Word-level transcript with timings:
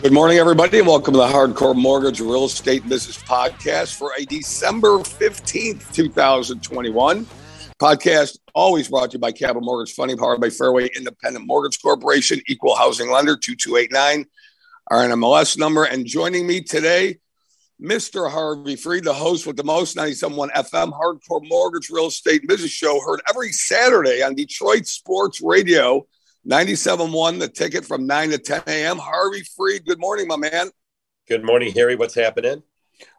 Good 0.00 0.12
morning, 0.12 0.38
everybody, 0.38 0.78
and 0.78 0.86
welcome 0.86 1.12
to 1.14 1.18
the 1.18 1.26
Hardcore 1.26 1.74
Mortgage 1.74 2.20
Real 2.20 2.44
Estate 2.44 2.88
Business 2.88 3.18
Podcast 3.18 3.98
for 3.98 4.12
a 4.16 4.24
December 4.24 4.98
15th, 4.98 5.92
2021. 5.92 7.26
Podcast 7.80 8.38
always 8.54 8.86
brought 8.86 9.10
to 9.10 9.14
you 9.14 9.18
by 9.18 9.32
Capital 9.32 9.60
Mortgage 9.60 9.96
Funding, 9.96 10.16
powered 10.16 10.40
by 10.40 10.50
Fairway 10.50 10.88
Independent 10.94 11.48
Mortgage 11.48 11.82
Corporation, 11.82 12.40
Equal 12.46 12.76
Housing 12.76 13.10
Lender, 13.10 13.36
2289, 13.36 14.24
our 14.86 15.04
NMLS 15.04 15.58
number. 15.58 15.82
And 15.82 16.06
joining 16.06 16.46
me 16.46 16.60
today, 16.60 17.18
Mr. 17.82 18.30
Harvey 18.30 18.76
Freed, 18.76 19.02
the 19.02 19.12
host 19.12 19.48
with 19.48 19.56
the 19.56 19.64
most 19.64 19.96
97.1 19.96 20.52
FM 20.52 20.92
Hardcore 20.92 21.42
Mortgage 21.48 21.90
Real 21.90 22.06
Estate 22.06 22.46
Business 22.46 22.70
Show, 22.70 23.00
heard 23.00 23.20
every 23.28 23.50
Saturday 23.50 24.22
on 24.22 24.36
Detroit 24.36 24.86
Sports 24.86 25.40
Radio 25.42 26.06
97.1, 26.46 27.40
the 27.40 27.48
ticket 27.48 27.84
from 27.84 28.06
9 28.06 28.30
to 28.30 28.38
10 28.38 28.62
a.m. 28.66 28.98
Harvey 28.98 29.42
Freed, 29.56 29.84
good 29.84 29.98
morning, 29.98 30.26
my 30.28 30.36
man. 30.36 30.70
Good 31.28 31.44
morning, 31.44 31.72
Harry. 31.72 31.96
What's 31.96 32.14
happening? 32.14 32.62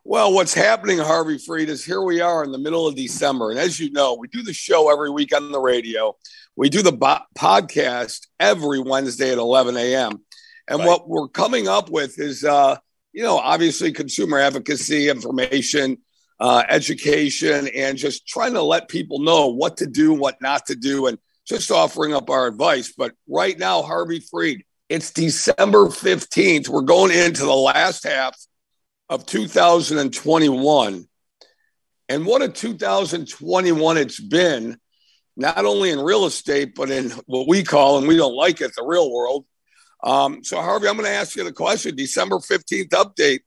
Well, 0.04 0.34
what's 0.34 0.54
happening, 0.54 0.98
Harvey 0.98 1.38
Freed, 1.38 1.70
is 1.70 1.86
here 1.86 2.02
we 2.02 2.22
are 2.22 2.44
in 2.44 2.52
the 2.52 2.58
middle 2.58 2.88
of 2.88 2.96
December. 2.96 3.52
And 3.52 3.60
as 3.60 3.80
you 3.80 3.92
know, 3.92 4.16
we 4.16 4.28
do 4.28 4.42
the 4.42 4.54
show 4.54 4.92
every 4.92 5.10
week 5.10 5.36
on 5.36 5.52
the 5.52 5.60
radio. 5.60 6.16
We 6.56 6.70
do 6.70 6.82
the 6.82 6.92
bo- 6.92 7.20
podcast 7.38 8.28
every 8.40 8.80
Wednesday 8.80 9.32
at 9.32 9.38
11 9.38 9.78
a.m. 9.78 10.24
And 10.68 10.80
right. 10.80 10.88
what 10.88 11.08
we're 11.08 11.28
coming 11.28 11.68
up 11.68 11.90
with 11.90 12.20
is, 12.20 12.44
uh, 12.44 12.78
you 13.14 13.24
know, 13.24 13.38
obviously 13.38 13.92
consumer 13.92 14.40
advocacy, 14.40 15.10
information, 15.10 15.98
uh, 16.40 16.64
education, 16.70 17.68
and 17.76 17.98
just 17.98 18.28
trying 18.28 18.54
to 18.54 18.62
let 18.62 18.88
people 18.88 19.20
know 19.20 19.48
what 19.48 19.78
to 19.78 19.88
do, 19.88 20.14
what 20.14 20.42
not 20.42 20.66
to 20.68 20.76
do. 20.76 21.08
And 21.08 21.18
just 21.50 21.72
offering 21.72 22.14
up 22.14 22.30
our 22.30 22.48
advice. 22.48 22.94
But 22.96 23.14
right 23.28 23.58
now, 23.58 23.82
Harvey 23.82 24.20
Freed, 24.20 24.64
it's 24.88 25.12
December 25.12 25.88
15th. 25.88 26.70
We're 26.70 26.82
going 26.82 27.12
into 27.12 27.42
the 27.42 27.56
last 27.56 28.04
half 28.04 28.38
of 29.10 29.26
2021. 29.26 31.06
And 32.08 32.26
what 32.26 32.42
a 32.44 32.50
2021 32.50 33.98
it's 33.98 34.20
been, 34.20 34.78
not 35.36 35.66
only 35.66 35.90
in 35.90 36.00
real 36.00 36.26
estate, 36.26 36.76
but 36.76 36.92
in 36.92 37.10
what 37.26 37.48
we 37.48 37.64
call, 37.64 37.98
and 37.98 38.08
we 38.08 38.16
don't 38.16 38.36
like 38.36 38.62
it, 38.62 38.72
the 38.76 38.84
real 38.84 39.12
world. 39.12 39.46
Um, 40.04 40.44
so, 40.44 40.62
Harvey, 40.62 40.88
I'm 40.88 40.96
going 40.96 41.06
to 41.06 41.16
ask 41.16 41.36
you 41.36 41.44
the 41.44 41.52
question 41.52 41.96
December 41.96 42.38
15th 42.38 42.90
update. 42.90 43.40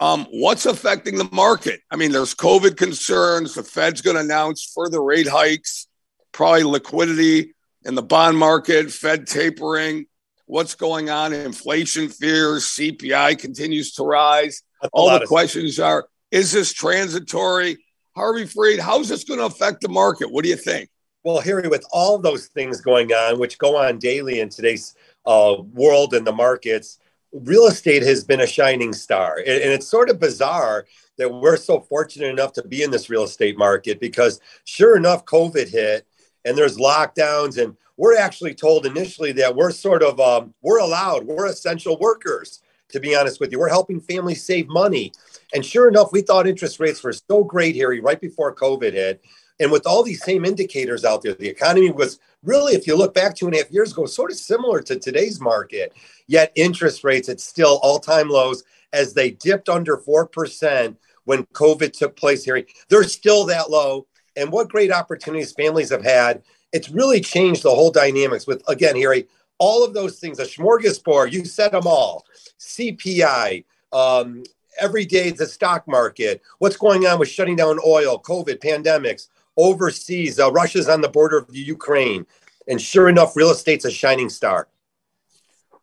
Um, 0.00 0.26
what's 0.30 0.66
affecting 0.66 1.16
the 1.16 1.28
market? 1.32 1.80
I 1.90 1.96
mean, 1.96 2.12
there's 2.12 2.34
COVID 2.34 2.76
concerns. 2.76 3.54
The 3.54 3.62
Fed's 3.62 4.02
going 4.02 4.16
to 4.16 4.22
announce 4.22 4.70
further 4.74 5.02
rate 5.02 5.28
hikes 5.28 5.88
probably 6.34 6.64
liquidity 6.64 7.54
in 7.84 7.94
the 7.94 8.02
bond 8.02 8.36
market, 8.36 8.90
Fed 8.90 9.26
tapering, 9.26 10.04
what's 10.44 10.74
going 10.74 11.08
on, 11.08 11.32
inflation 11.32 12.10
fears, 12.10 12.66
CPI 12.66 13.38
continues 13.38 13.92
to 13.94 14.04
rise. 14.04 14.62
That's 14.82 14.90
All 14.92 15.18
the 15.18 15.24
questions 15.24 15.74
stuff. 15.74 15.86
are 15.86 16.08
is 16.30 16.52
this 16.52 16.72
transitory? 16.72 17.78
Harvey 18.16 18.44
Freed, 18.44 18.80
how's 18.80 19.08
this 19.08 19.24
going 19.24 19.40
to 19.40 19.46
affect 19.46 19.80
the 19.80 19.88
market? 19.88 20.30
What 20.30 20.44
do 20.44 20.50
you 20.50 20.56
think? 20.56 20.90
Well, 21.22 21.40
Harry, 21.40 21.68
with 21.68 21.84
all 21.90 22.18
those 22.18 22.48
things 22.48 22.80
going 22.80 23.12
on, 23.12 23.38
which 23.38 23.58
go 23.58 23.76
on 23.76 23.98
daily 23.98 24.40
in 24.40 24.50
today's 24.50 24.94
uh, 25.24 25.56
world 25.72 26.12
and 26.12 26.26
the 26.26 26.32
markets, 26.32 26.98
real 27.32 27.66
estate 27.66 28.02
has 28.02 28.24
been 28.24 28.40
a 28.40 28.46
shining 28.46 28.92
star. 28.92 29.38
And, 29.38 29.62
and 29.62 29.72
it's 29.72 29.88
sort 29.88 30.10
of 30.10 30.20
bizarre 30.20 30.86
that 31.18 31.32
we're 31.32 31.56
so 31.56 31.80
fortunate 31.80 32.28
enough 32.28 32.52
to 32.54 32.66
be 32.66 32.82
in 32.82 32.90
this 32.90 33.08
real 33.08 33.24
estate 33.24 33.56
market 33.56 34.00
because, 34.00 34.40
sure 34.64 34.96
enough, 34.96 35.24
COVID 35.24 35.68
hit 35.68 36.06
and 36.44 36.56
there's 36.56 36.76
lockdowns 36.76 37.62
and 37.62 37.76
we're 37.96 38.16
actually 38.16 38.54
told 38.54 38.86
initially 38.86 39.32
that 39.32 39.54
we're 39.54 39.70
sort 39.70 40.02
of 40.02 40.18
um, 40.20 40.54
we're 40.62 40.80
allowed 40.80 41.24
we're 41.24 41.46
essential 41.46 41.98
workers 41.98 42.60
to 42.90 43.00
be 43.00 43.16
honest 43.16 43.40
with 43.40 43.50
you. 43.50 43.58
We're 43.58 43.68
helping 43.68 44.00
families 44.00 44.44
save 44.44 44.68
money. 44.68 45.10
And 45.52 45.64
sure 45.64 45.88
enough 45.88 46.12
we 46.12 46.20
thought 46.20 46.46
interest 46.46 46.78
rates 46.78 47.02
were 47.02 47.12
so 47.12 47.42
great 47.42 47.74
here 47.74 48.00
right 48.02 48.20
before 48.20 48.54
covid 48.54 48.92
hit. 48.92 49.24
And 49.60 49.70
with 49.70 49.86
all 49.86 50.02
these 50.02 50.22
same 50.22 50.44
indicators 50.44 51.04
out 51.04 51.22
there 51.22 51.34
the 51.34 51.48
economy 51.48 51.90
was 51.90 52.18
really 52.42 52.74
if 52.74 52.86
you 52.86 52.96
look 52.96 53.14
back 53.14 53.34
two 53.34 53.46
and 53.46 53.54
a 53.54 53.58
half 53.58 53.70
years 53.70 53.92
ago 53.92 54.06
sort 54.06 54.30
of 54.30 54.36
similar 54.36 54.80
to 54.82 54.98
today's 54.98 55.40
market. 55.40 55.92
Yet 56.26 56.52
interest 56.54 57.04
rates 57.04 57.28
at 57.28 57.40
still 57.40 57.80
all-time 57.82 58.28
lows 58.28 58.64
as 58.92 59.12
they 59.12 59.32
dipped 59.32 59.68
under 59.68 59.96
4% 59.96 60.96
when 61.24 61.44
covid 61.46 61.92
took 61.92 62.16
place 62.16 62.44
here 62.44 62.62
they're 62.88 63.04
still 63.04 63.46
that 63.46 63.70
low 63.70 64.06
and 64.36 64.50
what 64.50 64.68
great 64.68 64.92
opportunities 64.92 65.52
families 65.52 65.90
have 65.90 66.04
had. 66.04 66.42
It's 66.72 66.90
really 66.90 67.20
changed 67.20 67.62
the 67.62 67.74
whole 67.74 67.90
dynamics 67.90 68.46
with, 68.46 68.62
again, 68.68 68.96
Harry, 68.96 69.28
all 69.58 69.84
of 69.84 69.94
those 69.94 70.18
things, 70.18 70.38
a 70.38 70.44
smorgasbord, 70.44 71.32
you 71.32 71.44
said 71.44 71.72
them 71.72 71.86
all 71.86 72.24
CPI, 72.58 73.64
um, 73.92 74.42
every 74.80 75.04
day 75.04 75.30
the 75.30 75.46
stock 75.46 75.86
market, 75.86 76.42
what's 76.58 76.76
going 76.76 77.06
on 77.06 77.18
with 77.18 77.28
shutting 77.28 77.56
down 77.56 77.78
oil, 77.86 78.20
COVID, 78.20 78.58
pandemics, 78.58 79.28
overseas, 79.56 80.40
uh, 80.40 80.50
Russia's 80.50 80.88
on 80.88 81.00
the 81.00 81.08
border 81.08 81.38
of 81.38 81.46
the 81.52 81.60
Ukraine. 81.60 82.26
And 82.66 82.80
sure 82.80 83.08
enough, 83.08 83.36
real 83.36 83.50
estate's 83.50 83.84
a 83.84 83.90
shining 83.90 84.28
star. 84.28 84.68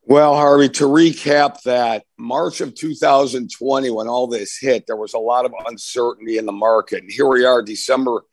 Well, 0.04 0.36
Harvey, 0.36 0.68
to 0.70 0.86
recap 0.86 1.62
that, 1.62 2.06
March 2.18 2.60
of 2.60 2.74
2020, 2.74 3.92
when 3.92 4.08
all 4.08 4.28
this 4.28 4.58
hit, 4.58 4.88
there 4.88 4.96
was 4.98 5.14
a 5.14 5.20
lot 5.20 5.46
of 5.46 5.54
uncertainty 5.68 6.38
in 6.38 6.46
the 6.46 6.52
market. 6.52 7.04
And 7.04 7.12
here 7.12 7.28
we 7.28 7.46
are, 7.46 7.62
December 7.62 8.24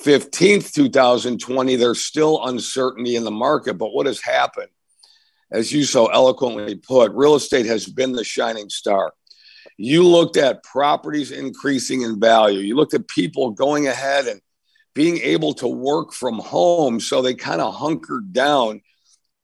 15th, 0.00 0.72
2020, 0.72 1.76
there's 1.76 2.04
still 2.04 2.44
uncertainty 2.44 3.16
in 3.16 3.24
the 3.24 3.30
market. 3.30 3.74
But 3.74 3.92
what 3.92 4.06
has 4.06 4.20
happened, 4.20 4.70
as 5.50 5.72
you 5.72 5.84
so 5.84 6.06
eloquently 6.06 6.76
put, 6.76 7.12
real 7.12 7.34
estate 7.34 7.66
has 7.66 7.86
been 7.86 8.12
the 8.12 8.24
shining 8.24 8.70
star. 8.70 9.12
You 9.76 10.06
looked 10.06 10.36
at 10.36 10.62
properties 10.62 11.30
increasing 11.30 12.02
in 12.02 12.20
value, 12.20 12.60
you 12.60 12.76
looked 12.76 12.94
at 12.94 13.08
people 13.08 13.50
going 13.50 13.86
ahead 13.86 14.26
and 14.26 14.40
being 14.94 15.18
able 15.18 15.54
to 15.54 15.68
work 15.68 16.12
from 16.12 16.38
home. 16.38 17.00
So 17.00 17.22
they 17.22 17.34
kind 17.34 17.60
of 17.60 17.74
hunkered 17.74 18.32
down 18.32 18.82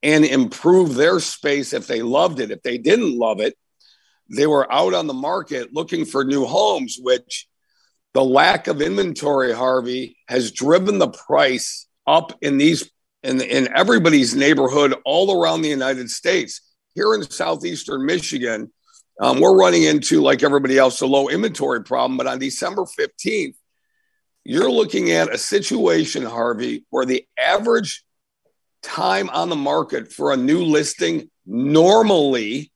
and 0.03 0.23
improve 0.23 0.95
their 0.95 1.19
space 1.19 1.73
if 1.73 1.87
they 1.87 2.01
loved 2.01 2.39
it. 2.39 2.51
If 2.51 2.61
they 2.61 2.77
didn't 2.77 3.17
love 3.17 3.39
it, 3.39 3.55
they 4.29 4.47
were 4.47 4.71
out 4.71 4.93
on 4.93 5.07
the 5.07 5.13
market 5.13 5.73
looking 5.73 6.05
for 6.05 6.23
new 6.23 6.45
homes, 6.45 6.97
which 7.01 7.48
the 8.13 8.23
lack 8.23 8.67
of 8.67 8.81
inventory, 8.81 9.53
Harvey, 9.53 10.17
has 10.27 10.51
driven 10.51 10.99
the 10.99 11.09
price 11.09 11.87
up 12.07 12.37
in 12.41 12.57
these 12.57 12.89
in, 13.23 13.41
in 13.41 13.67
everybody's 13.75 14.35
neighborhood 14.35 14.95
all 15.05 15.41
around 15.41 15.61
the 15.61 15.69
United 15.69 16.09
States. 16.09 16.61
Here 16.95 17.13
in 17.13 17.23
southeastern 17.23 18.05
Michigan, 18.05 18.71
um, 19.19 19.39
we're 19.39 19.57
running 19.57 19.83
into, 19.83 20.21
like 20.21 20.43
everybody 20.43 20.77
else, 20.77 21.01
a 21.01 21.05
low 21.05 21.27
inventory 21.27 21.83
problem. 21.83 22.17
But 22.17 22.27
on 22.27 22.39
December 22.39 22.83
15th, 22.83 23.55
you're 24.45 24.71
looking 24.71 25.11
at 25.11 25.33
a 25.33 25.37
situation, 25.37 26.23
Harvey, 26.23 26.85
where 26.89 27.05
the 27.05 27.27
average 27.37 28.03
time 28.81 29.29
on 29.29 29.49
the 29.49 29.55
market 29.55 30.11
for 30.11 30.31
a 30.31 30.37
new 30.37 30.63
listing 30.63 31.29
normally, 31.45 32.71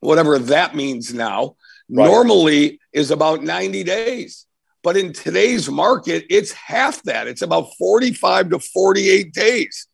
whatever 0.00 0.38
that 0.38 0.74
means 0.74 1.14
now, 1.14 1.56
right. 1.88 2.06
normally 2.06 2.80
is 2.92 3.12
about 3.12 3.42
90 3.44 3.84
days. 3.84 4.46
But 4.84 4.98
in 4.98 5.14
today's 5.14 5.70
market, 5.70 6.26
it's 6.28 6.52
half 6.52 7.02
that. 7.04 7.26
It's 7.26 7.40
about 7.40 7.74
45 7.78 8.50
to 8.50 8.58
48 8.58 9.32
days. 9.32 9.88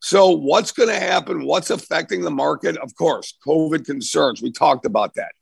So, 0.00 0.30
what's 0.30 0.72
going 0.72 0.88
to 0.88 0.98
happen? 0.98 1.46
What's 1.46 1.70
affecting 1.70 2.22
the 2.22 2.32
market? 2.32 2.76
Of 2.76 2.94
course, 2.96 3.38
COVID 3.46 3.86
concerns. 3.86 4.42
We 4.42 4.50
talked 4.50 4.84
about 4.84 5.14
that. 5.14 5.32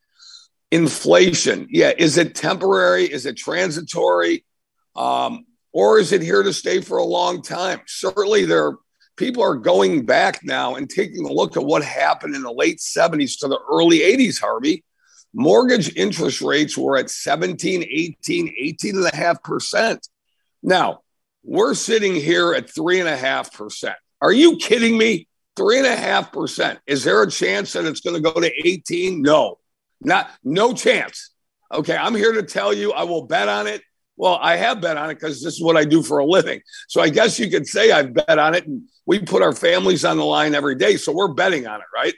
Inflation. 0.70 1.66
Yeah. 1.70 1.92
Is 1.96 2.18
it 2.18 2.34
temporary? 2.34 3.04
Is 3.04 3.24
it 3.24 3.36
transitory? 3.36 4.44
Um, 4.94 5.46
or 5.72 5.98
is 5.98 6.12
it 6.12 6.20
here 6.20 6.42
to 6.42 6.52
stay 6.52 6.82
for 6.82 6.98
a 6.98 7.04
long 7.04 7.40
time? 7.40 7.80
Certainly, 7.86 8.44
there 8.44 8.74
people 9.16 9.42
are 9.42 9.56
going 9.56 10.04
back 10.04 10.44
now 10.44 10.74
and 10.74 10.88
taking 10.88 11.24
a 11.24 11.32
look 11.32 11.56
at 11.56 11.64
what 11.64 11.82
happened 11.82 12.34
in 12.34 12.42
the 12.42 12.52
late 12.52 12.78
70s 12.78 13.38
to 13.40 13.48
the 13.48 13.58
early 13.70 14.00
80s, 14.00 14.38
Harvey 14.38 14.84
mortgage 15.34 15.94
interest 15.96 16.40
rates 16.42 16.76
were 16.76 16.96
at 16.96 17.10
17, 17.10 17.84
18, 17.88 18.54
18 18.58 18.96
and 18.96 19.06
a 19.06 19.16
half 19.16 19.42
percent. 19.42 20.06
Now 20.62 21.00
we're 21.42 21.74
sitting 21.74 22.14
here 22.14 22.54
at 22.54 22.70
three 22.70 23.00
and 23.00 23.08
a 23.08 23.16
half 23.16 23.52
percent. 23.52 23.96
Are 24.20 24.32
you 24.32 24.56
kidding 24.56 24.96
me? 24.96 25.28
Three 25.56 25.78
and 25.78 25.86
a 25.86 25.96
half 25.96 26.32
percent. 26.32 26.78
Is 26.86 27.04
there 27.04 27.22
a 27.22 27.30
chance 27.30 27.72
that 27.72 27.84
it's 27.84 28.00
going 28.00 28.22
to 28.22 28.22
go 28.22 28.40
to 28.40 28.50
18? 28.66 29.20
No, 29.20 29.58
not 30.00 30.30
no 30.44 30.72
chance. 30.72 31.30
Okay, 31.72 31.96
I'm 31.96 32.14
here 32.14 32.32
to 32.32 32.42
tell 32.42 32.72
you 32.72 32.92
I 32.92 33.04
will 33.04 33.26
bet 33.26 33.48
on 33.48 33.66
it. 33.66 33.82
Well, 34.16 34.38
I 34.40 34.56
have 34.56 34.80
bet 34.80 34.96
on 34.96 35.10
it 35.10 35.14
because 35.14 35.42
this 35.42 35.54
is 35.54 35.62
what 35.62 35.76
I 35.76 35.84
do 35.84 36.02
for 36.02 36.18
a 36.18 36.24
living. 36.24 36.60
So 36.88 37.00
I 37.00 37.08
guess 37.08 37.38
you 37.38 37.50
could 37.50 37.66
say 37.66 37.90
I've 37.90 38.14
bet 38.14 38.38
on 38.38 38.54
it, 38.54 38.66
and 38.66 38.82
we 39.06 39.18
put 39.18 39.42
our 39.42 39.54
families 39.54 40.04
on 40.04 40.16
the 40.16 40.24
line 40.24 40.54
every 40.54 40.76
day. 40.76 40.96
So 40.96 41.12
we're 41.12 41.32
betting 41.32 41.66
on 41.66 41.80
it, 41.80 41.86
right? 41.94 42.14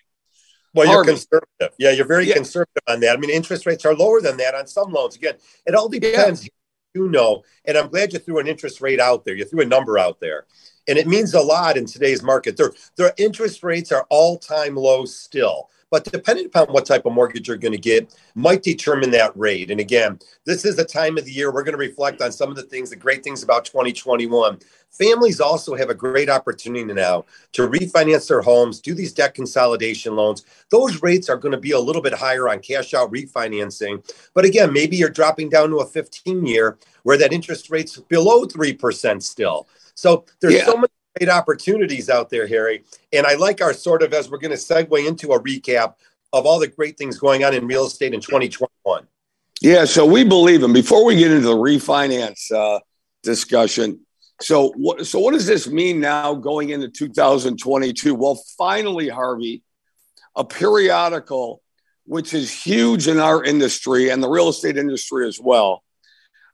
Well, 0.74 0.90
you're 0.90 1.04
conservative. 1.04 1.70
Yeah, 1.78 1.92
you're 1.92 2.06
very 2.06 2.26
yeah. 2.26 2.34
conservative 2.34 2.82
on 2.88 3.00
that. 3.00 3.16
I 3.16 3.20
mean, 3.20 3.30
interest 3.30 3.64
rates 3.64 3.84
are 3.84 3.94
lower 3.94 4.20
than 4.20 4.36
that 4.38 4.54
on 4.54 4.66
some 4.66 4.92
loans. 4.92 5.14
Again, 5.16 5.34
it 5.66 5.74
all 5.74 5.88
depends. 5.88 6.44
Yeah. 6.44 6.50
You 6.94 7.08
know, 7.08 7.42
and 7.64 7.76
I'm 7.76 7.88
glad 7.88 8.12
you 8.12 8.20
threw 8.20 8.38
an 8.38 8.46
interest 8.46 8.80
rate 8.80 9.00
out 9.00 9.24
there. 9.24 9.34
You 9.34 9.44
threw 9.44 9.62
a 9.62 9.66
number 9.66 9.98
out 9.98 10.20
there, 10.20 10.46
and 10.86 10.96
it 10.96 11.08
means 11.08 11.34
a 11.34 11.40
lot 11.40 11.76
in 11.76 11.86
today's 11.86 12.22
market. 12.22 12.56
Their 12.56 12.72
their 12.96 13.12
interest 13.16 13.64
rates 13.64 13.90
are 13.90 14.06
all 14.10 14.38
time 14.38 14.76
low 14.76 15.04
still. 15.04 15.70
But 15.90 16.04
depending 16.04 16.46
upon 16.46 16.66
what 16.68 16.86
type 16.86 17.06
of 17.06 17.12
mortgage 17.12 17.48
you're 17.48 17.56
going 17.56 17.72
to 17.72 17.78
get, 17.78 18.14
might 18.34 18.62
determine 18.62 19.10
that 19.12 19.36
rate. 19.36 19.70
And 19.70 19.80
again, 19.80 20.18
this 20.44 20.64
is 20.64 20.76
the 20.76 20.84
time 20.84 21.18
of 21.18 21.24
the 21.24 21.32
year 21.32 21.52
we're 21.52 21.62
going 21.62 21.72
to 21.72 21.78
reflect 21.78 22.22
on 22.22 22.32
some 22.32 22.50
of 22.50 22.56
the 22.56 22.62
things, 22.62 22.90
the 22.90 22.96
great 22.96 23.22
things 23.22 23.42
about 23.42 23.64
2021. 23.64 24.58
Families 24.90 25.40
also 25.40 25.74
have 25.74 25.90
a 25.90 25.94
great 25.94 26.30
opportunity 26.30 26.84
now 26.84 27.24
to 27.52 27.68
refinance 27.68 28.28
their 28.28 28.42
homes, 28.42 28.80
do 28.80 28.94
these 28.94 29.12
debt 29.12 29.34
consolidation 29.34 30.14
loans. 30.14 30.44
Those 30.70 31.02
rates 31.02 31.28
are 31.28 31.36
going 31.36 31.52
to 31.52 31.58
be 31.58 31.72
a 31.72 31.80
little 31.80 32.02
bit 32.02 32.14
higher 32.14 32.48
on 32.48 32.60
cash 32.60 32.94
out 32.94 33.12
refinancing. 33.12 34.08
But 34.34 34.44
again, 34.44 34.72
maybe 34.72 34.96
you're 34.96 35.10
dropping 35.10 35.48
down 35.48 35.70
to 35.70 35.78
a 35.78 35.86
15 35.86 36.46
year 36.46 36.78
where 37.02 37.18
that 37.18 37.32
interest 37.32 37.70
rate's 37.70 37.98
below 37.98 38.44
3% 38.44 39.22
still. 39.22 39.66
So 39.94 40.24
there's 40.40 40.54
yeah. 40.54 40.66
so 40.66 40.76
many 40.76 40.88
great 41.18 41.28
opportunities 41.28 42.10
out 42.10 42.30
there, 42.30 42.46
Harry. 42.46 42.84
And 43.12 43.26
I 43.26 43.34
like 43.34 43.62
our 43.62 43.72
sort 43.72 44.02
of, 44.02 44.12
as 44.12 44.30
we're 44.30 44.38
going 44.38 44.50
to 44.50 44.56
segue 44.56 45.06
into 45.06 45.32
a 45.32 45.40
recap 45.40 45.94
of 46.32 46.46
all 46.46 46.58
the 46.58 46.68
great 46.68 46.98
things 46.98 47.18
going 47.18 47.44
on 47.44 47.54
in 47.54 47.66
real 47.66 47.86
estate 47.86 48.14
in 48.14 48.20
2021. 48.20 49.06
Yeah, 49.60 49.84
so 49.84 50.04
we 50.04 50.24
believe 50.24 50.62
in. 50.62 50.72
Before 50.72 51.04
we 51.04 51.16
get 51.16 51.30
into 51.30 51.46
the 51.46 51.54
refinance 51.54 52.50
uh, 52.50 52.80
discussion, 53.22 54.00
so 54.40 54.72
what? 54.76 55.06
So 55.06 55.20
what 55.20 55.32
does 55.32 55.46
this 55.46 55.68
mean 55.68 56.00
now 56.00 56.34
going 56.34 56.70
into 56.70 56.88
2022? 56.88 58.14
Well, 58.14 58.42
finally, 58.58 59.08
Harvey, 59.08 59.62
a 60.34 60.44
periodical 60.44 61.62
which 62.06 62.34
is 62.34 62.50
huge 62.50 63.08
in 63.08 63.18
our 63.18 63.42
industry 63.42 64.10
and 64.10 64.22
the 64.22 64.28
real 64.28 64.48
estate 64.48 64.76
industry 64.76 65.26
as 65.26 65.40
well, 65.40 65.83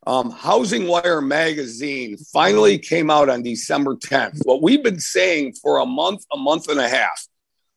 um, 0.06 0.30
Housing 0.30 0.86
Wire 0.86 1.20
magazine 1.20 2.16
finally 2.16 2.78
came 2.78 3.10
out 3.10 3.28
on 3.28 3.42
December 3.42 3.96
10th. 3.96 4.40
What 4.44 4.62
we've 4.62 4.82
been 4.82 5.00
saying 5.00 5.54
for 5.54 5.78
a 5.78 5.86
month, 5.86 6.24
a 6.32 6.38
month 6.38 6.68
and 6.68 6.80
a 6.80 6.88
half. 6.88 7.26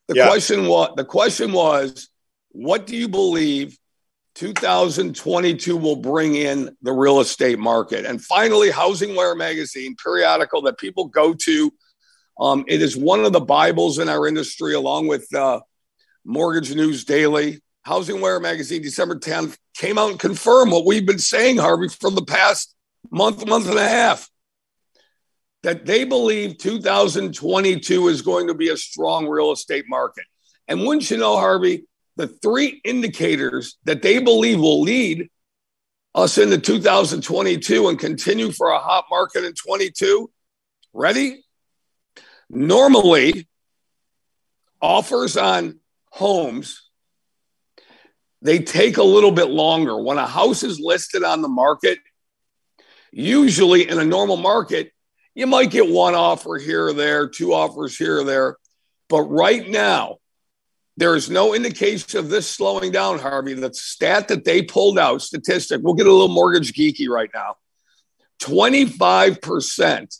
The 0.08 0.16
yeah. 0.16 0.28
question 0.28 0.68
was 0.68 0.94
the 0.96 1.06
question 1.06 1.52
was, 1.52 2.10
what 2.50 2.88
do 2.88 2.96
you 2.96 3.08
believe 3.08 3.78
2022 4.36 5.75
will 5.78 5.96
bring 5.96 6.36
in 6.36 6.75
the 6.81 6.92
real 6.92 7.20
estate 7.20 7.60
market? 7.60 8.06
And 8.06 8.24
finally, 8.24 8.72
Housing 8.72 9.16
Wire 9.16 9.36
magazine, 9.36 9.96
periodical 10.02 10.62
that 10.64 10.78
people 10.78 11.06
go 11.06 11.34
to. 11.34 11.74
Um, 12.40 12.66
it 12.68 12.81
is 12.81 12.98
one 12.98 13.26
of 13.26 13.34
the 13.34 13.42
Bibles 13.42 14.00
in 14.00 14.10
our 14.10 14.28
industry, 14.28 14.74
along 14.74 15.08
with 15.08 15.34
uh, 15.36 15.62
Mortgage 16.26 16.74
News 16.74 17.06
Daily, 17.06 17.62
Housing 17.84 18.22
Wire 18.22 18.40
magazine, 18.40 18.81
December 18.81 19.19
10th, 19.19 19.58
came 19.74 19.98
out 19.98 20.12
and 20.12 20.20
confirmed 20.20 20.72
what 20.72 20.86
we've 20.86 21.06
been 21.06 21.20
saying, 21.20 21.58
Harvey, 21.58 21.88
for 21.88 22.12
the 22.12 22.24
past 22.24 22.75
month, 23.12 23.46
month 23.48 23.70
and 23.70 23.80
a 23.80 23.88
half. 23.88 24.30
That 25.64 25.86
they 25.86 26.04
believe 26.04 26.58
2022 26.58 28.08
is 28.10 28.22
going 28.22 28.48
to 28.48 28.54
be 28.54 28.70
a 28.70 28.78
strong 28.78 29.28
real 29.28 29.52
estate 29.52 29.86
market. 29.88 30.25
And 30.68 30.81
wouldn't 30.81 31.10
you 31.10 31.18
know, 31.18 31.38
Harvey, 31.38 31.86
the 32.18 32.28
three 32.28 32.81
indicators 32.84 33.78
that 33.86 34.02
they 34.02 34.20
believe 34.20 34.60
will 34.60 34.81
lead 34.81 35.30
us 36.16 36.38
into 36.38 36.58
2022 36.58 37.88
and 37.88 37.98
continue 37.98 38.52
for 38.52 38.69
a 38.69 38.80
hot 38.80 39.06
market 39.10 39.46
in 39.46 39.54
22. 39.54 40.30
Ready? 40.94 41.44
Normally, 42.50 43.48
offers 44.81 45.38
on 45.38 45.80
homes 46.10 46.90
they 48.44 48.60
take 48.60 48.98
a 48.98 49.04
little 49.04 49.31
bit 49.31 49.50
longer. 49.50 49.98
When 49.98 50.18
a 50.18 50.28
house 50.28 50.63
is 50.63 50.80
listed 50.80 51.24
on 51.24 51.42
the 51.42 51.48
market, 51.48 51.98
usually 53.12 53.90
in 53.90 54.00
a 54.00 54.06
normal 54.06 54.38
market, 54.38 54.92
you 55.34 55.48
might 55.48 55.72
get 55.72 55.90
one 55.90 56.13
offer 56.13 56.57
here 56.57 56.88
or 56.88 56.94
there, 56.94 57.28
two 57.28 57.54
offers 57.54 57.98
here 57.98 58.19
or 58.19 58.24
there. 58.25 58.57
But 59.07 59.22
right 59.24 59.68
now, 59.68 60.18
there 60.98 61.16
is 61.16 61.30
no 61.30 61.56
indication 61.56 62.19
of 62.19 62.30
this 62.30 62.48
slowing 62.48 62.92
down, 62.92 63.18
Harvey. 63.18 63.54
The 63.54 63.74
stat 63.74 64.28
that 64.28 64.44
they 64.44 64.62
pulled 64.62 65.00
out, 65.00 65.22
statistic, 65.22 65.81
we'll 65.81 65.95
get 65.95 66.06
a 66.06 66.12
little 66.12 66.28
mortgage 66.28 66.74
geeky 66.74 67.07
right 67.07 67.30
now. 67.34 67.56
25% 68.42 70.19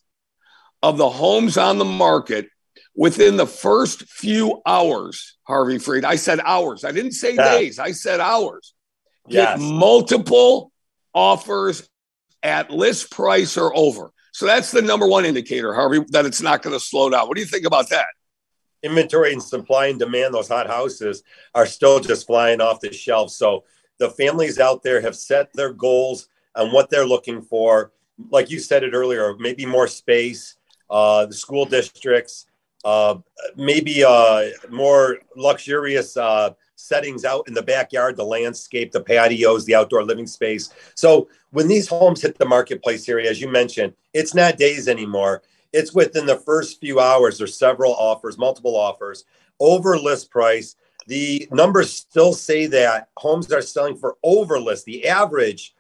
of 0.82 0.98
the 0.98 1.10
homes 1.10 1.58
on 1.58 1.78
the 1.78 1.86
market 1.86 2.48
within 2.96 3.38
the 3.38 3.48
first 3.48 4.04
few 4.04 4.62
hours, 4.66 5.38
Harvey 5.44 5.80
Freed, 5.80 6.06
I 6.06 6.16
said 6.16 6.40
hours. 6.44 6.84
I 6.84 6.92
didn't 6.92 7.14
say 7.14 7.36
yeah. 7.36 7.58
days. 7.58 7.80
I 7.80 7.92
said 7.92 8.20
hours. 8.20 8.74
Get 9.30 9.60
yes. 9.60 9.60
multiple 9.60 10.72
offers 11.14 11.90
at 12.42 12.70
list 12.70 13.12
price 13.12 13.58
or 13.58 13.76
over. 13.76 14.12
So 14.34 14.46
that's 14.46 14.72
the 14.72 14.82
number 14.82 15.08
one 15.08 15.26
indicator, 15.26 15.74
Harvey, 15.74 16.04
that 16.10 16.26
it's 16.26 16.42
not 16.42 16.62
going 16.62 16.76
to 16.76 16.80
slow 16.80 17.10
down. 17.10 17.28
What 17.28 17.36
do 17.36 17.42
you 17.42 17.48
think 17.48 17.66
about 17.66 17.90
that? 17.90 18.08
Inventory 18.82 19.32
and 19.32 19.42
supply 19.42 19.88
and 19.88 20.00
demand, 20.00 20.34
those 20.34 20.50
hot 20.50 20.68
houses 20.68 21.24
are 21.56 21.66
still 21.66 22.00
just 22.00 22.28
flying 22.28 22.60
off 22.60 22.82
the 22.82 22.92
shelf. 22.92 23.32
So 23.32 23.64
the 24.00 24.10
families 24.10 24.60
out 24.60 24.84
there 24.84 25.02
have 25.02 25.16
set 25.16 25.54
their 25.54 25.72
goals 25.72 26.28
on 26.56 26.72
what 26.72 26.90
they're 26.90 27.06
looking 27.06 27.42
for. 27.42 27.94
Like 28.30 28.50
you 28.50 28.60
said 28.60 28.84
it 28.84 28.94
earlier, 28.94 29.36
maybe 29.38 29.66
more 29.66 29.88
space, 29.88 30.58
uh, 30.90 31.28
the 31.28 31.34
school 31.34 31.66
districts, 31.66 32.48
uh, 32.84 33.16
maybe 33.56 34.04
uh, 34.04 34.50
more 34.70 35.20
luxurious 35.36 36.18
uh, 36.18 36.52
settings 36.76 37.24
out 37.24 37.48
in 37.48 37.54
the 37.54 37.62
backyard, 37.62 38.18
the 38.18 38.26
landscape, 38.26 38.92
the 38.92 39.02
patios, 39.02 39.66
the 39.66 39.76
outdoor 39.76 40.04
living 40.04 40.28
space. 40.28 40.70
So 40.96 41.30
when 41.52 41.68
these 41.68 41.88
homes 41.88 42.22
hit 42.22 42.38
the 42.38 42.46
marketplace 42.46 43.06
here, 43.06 43.20
as 43.20 43.40
you 43.40 43.50
mentioned, 43.50 43.94
it's 44.14 44.36
not 44.36 44.58
days 44.58 44.88
anymore. 44.88 45.44
It's 45.72 45.94
within 45.94 46.26
the 46.26 46.38
first 46.38 46.80
few 46.80 47.00
hours. 47.00 47.38
There's 47.38 47.58
several 47.58 47.94
offers, 47.94 48.38
multiple 48.38 48.76
offers 48.76 49.26
over 49.60 49.98
list 49.98 50.30
price. 50.30 50.76
The 51.08 51.48
numbers 51.52 51.92
still 51.92 52.34
say 52.34 52.66
that 52.68 53.10
homes 53.18 53.52
are 53.52 53.62
selling 53.62 53.98
for 53.98 54.18
over 54.24 54.60
list. 54.60 54.86
The 54.86 55.08
average 55.08 55.74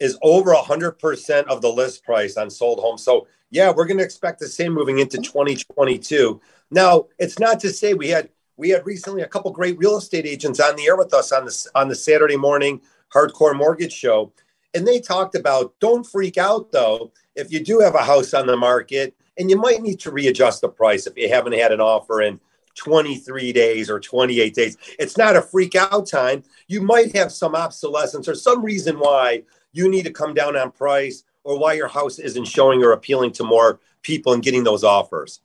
is 0.00 0.18
over 0.22 0.52
100% 0.52 1.44
of 1.44 1.62
the 1.62 1.68
list 1.68 2.04
price 2.04 2.36
on 2.36 2.50
sold 2.50 2.80
homes. 2.80 3.02
So 3.02 3.26
yeah, 3.54 3.70
we're 3.70 3.86
going 3.86 3.98
to 3.98 4.04
expect 4.04 4.40
the 4.40 4.48
same 4.48 4.72
moving 4.72 4.98
into 4.98 5.16
2022. 5.18 6.40
Now, 6.72 7.06
it's 7.20 7.38
not 7.38 7.60
to 7.60 7.70
say 7.70 7.94
we 7.94 8.08
had 8.08 8.28
we 8.56 8.70
had 8.70 8.84
recently 8.84 9.22
a 9.22 9.28
couple 9.28 9.52
great 9.52 9.78
real 9.78 9.96
estate 9.96 10.26
agents 10.26 10.58
on 10.58 10.74
the 10.74 10.86
air 10.86 10.96
with 10.96 11.14
us 11.14 11.30
on 11.30 11.44
the 11.44 11.70
on 11.76 11.86
the 11.86 11.94
Saturday 11.94 12.36
morning 12.36 12.80
hardcore 13.14 13.56
mortgage 13.56 13.92
show, 13.92 14.32
and 14.74 14.84
they 14.84 15.00
talked 15.00 15.36
about 15.36 15.72
don't 15.78 16.04
freak 16.04 16.36
out 16.36 16.72
though 16.72 17.12
if 17.36 17.52
you 17.52 17.64
do 17.64 17.78
have 17.78 17.94
a 17.94 18.02
house 18.02 18.34
on 18.34 18.48
the 18.48 18.56
market 18.56 19.14
and 19.38 19.48
you 19.48 19.56
might 19.56 19.82
need 19.82 20.00
to 20.00 20.10
readjust 20.10 20.60
the 20.60 20.68
price 20.68 21.06
if 21.06 21.16
you 21.16 21.28
haven't 21.28 21.54
had 21.54 21.70
an 21.70 21.80
offer 21.80 22.22
in 22.22 22.40
23 22.74 23.52
days 23.52 23.88
or 23.88 24.00
28 24.00 24.52
days. 24.52 24.76
It's 24.98 25.16
not 25.16 25.36
a 25.36 25.42
freak 25.42 25.76
out 25.76 26.08
time. 26.08 26.42
You 26.66 26.80
might 26.80 27.14
have 27.14 27.30
some 27.30 27.54
obsolescence 27.54 28.28
or 28.28 28.34
some 28.34 28.64
reason 28.64 28.98
why 28.98 29.44
you 29.72 29.88
need 29.88 30.04
to 30.06 30.12
come 30.12 30.34
down 30.34 30.56
on 30.56 30.72
price 30.72 31.22
or 31.44 31.58
why 31.58 31.74
your 31.74 31.88
house 31.88 32.18
isn't 32.18 32.46
showing 32.46 32.82
or 32.82 32.92
appealing 32.92 33.32
to 33.32 33.44
more 33.44 33.80
people 34.02 34.32
and 34.32 34.42
getting 34.42 34.64
those 34.64 34.82
offers? 34.82 35.40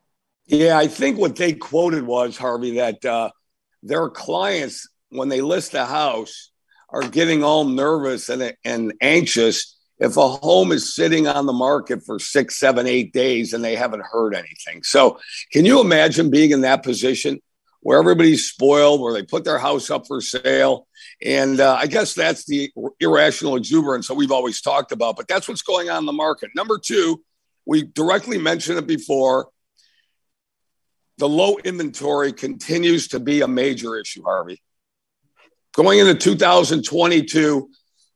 Yeah, 0.48 0.78
I 0.78 0.88
think 0.88 1.20
what 1.20 1.36
they 1.36 1.54
quoted 1.54 2.04
was 2.04 2.38
Harvey 2.38 2.76
that 2.78 3.06
uh, 3.06 3.30
their 3.84 4.10
clients, 4.10 4.90
when 5.10 5.30
they 5.30 5.42
list 5.42 5.76
a 5.76 5.86
house, 5.86 6.50
are 6.90 7.08
getting 7.08 7.44
all 7.44 7.66
nervous 7.66 8.30
and, 8.30 8.56
and 8.66 8.94
anxious 9.00 9.76
if 10.00 10.18
a 10.18 10.28
home 10.28 10.72
is 10.72 10.96
sitting 10.96 11.28
on 11.28 11.46
the 11.46 11.54
market 11.54 12.04
for 12.04 12.20
six, 12.20 12.58
seven, 12.58 12.88
eight 12.88 13.14
days 13.14 13.54
and 13.54 13.64
they 13.64 13.76
haven't 13.76 14.04
heard 14.04 14.34
anything. 14.34 14.82
So, 14.82 15.20
can 15.52 15.66
you 15.66 15.82
imagine 15.82 16.30
being 16.30 16.52
in 16.52 16.62
that 16.62 16.84
position 16.84 17.42
where 17.82 18.00
everybody's 18.00 18.50
spoiled, 18.50 19.02
where 19.02 19.14
they 19.14 19.24
put 19.24 19.44
their 19.44 19.58
house 19.58 19.90
up 19.90 20.06
for 20.08 20.22
sale 20.22 20.88
and 21.24 21.60
uh, 21.60 21.76
I 21.76 21.88
guess 21.88 22.14
that's 22.14 22.46
the 22.46 22.72
irrational 23.00 23.56
exuberance 23.56 24.08
that 24.08 24.14
we've 24.14 24.32
always 24.32 24.62
talked 24.62 24.92
about, 24.92 25.18
but 25.18 25.28
that's 25.28 25.48
what's 25.48 25.62
going 25.62 25.90
on 25.90 26.00
in 26.00 26.06
the 26.06 26.14
market. 26.14 26.52
Number 26.56 26.78
two, 26.78 27.24
we 27.66 27.84
directly 27.84 28.38
mentioned 28.38 28.78
it 28.78 28.88
before. 28.88 29.50
The 31.18 31.28
low 31.28 31.58
inventory 31.64 32.32
continues 32.32 33.10
to 33.10 33.20
be 33.20 33.42
a 33.42 33.48
major 33.48 33.98
issue, 33.98 34.24
Harvey. 34.24 34.62
Going 35.74 36.00
into 36.00 36.16
2022, 36.16 37.70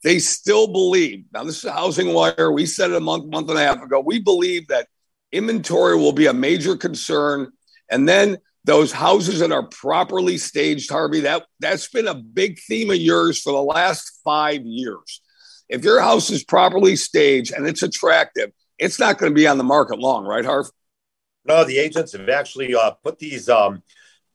they 0.04 0.20
still 0.20 0.68
believe 0.68 1.26
now, 1.34 1.44
this 1.44 1.64
is 1.64 1.70
Housing 1.70 2.14
Wire. 2.14 2.52
We 2.52 2.66
said 2.66 2.92
it 2.92 2.98
a 2.98 3.02
month, 3.02 3.26
month 3.26 3.50
and 3.50 3.60
a 3.60 3.62
half 3.62 3.82
ago. 3.82 4.00
We 4.00 4.20
believe 4.20 4.68
that 4.70 4.88
inventory 5.32 5.98
will 5.98 6.14
be 6.14 6.28
a 6.28 6.34
major 6.34 6.78
concern. 6.78 7.52
And 7.90 8.08
then 8.08 8.38
those 8.66 8.92
houses 8.92 9.40
that 9.40 9.52
are 9.52 9.68
properly 9.68 10.38
staged, 10.38 10.90
Harvey, 10.90 11.22
that, 11.22 11.46
that's 11.60 11.90
been 11.90 12.08
a 12.08 12.16
big 12.16 12.60
theme 12.60 12.90
of 12.92 12.98
yours 12.98 13.42
for 13.42 13.52
the 13.52 13.62
last 13.62 14.22
five 14.24 14.62
years. 14.66 15.22
If 15.70 15.84
your 15.84 16.02
house 16.02 16.30
is 16.30 16.44
properly 16.44 16.96
staged 16.96 17.54
and 17.54 17.68
it's 17.68 17.84
attractive, 17.84 18.52
it's 18.78 19.00
not 19.00 19.18
going 19.18 19.32
to 19.32 19.36
be 19.36 19.48
on 19.48 19.58
the 19.58 19.64
market 19.64 20.00
long, 20.00 20.26
right, 20.26 20.46
Harv? 20.46 20.68
No, 21.46 21.64
the 21.64 21.78
agents 21.78 22.14
have 22.14 22.30
actually 22.30 22.74
uh, 22.74 22.92
put 23.04 23.20
these 23.20 23.50
um, 23.50 23.84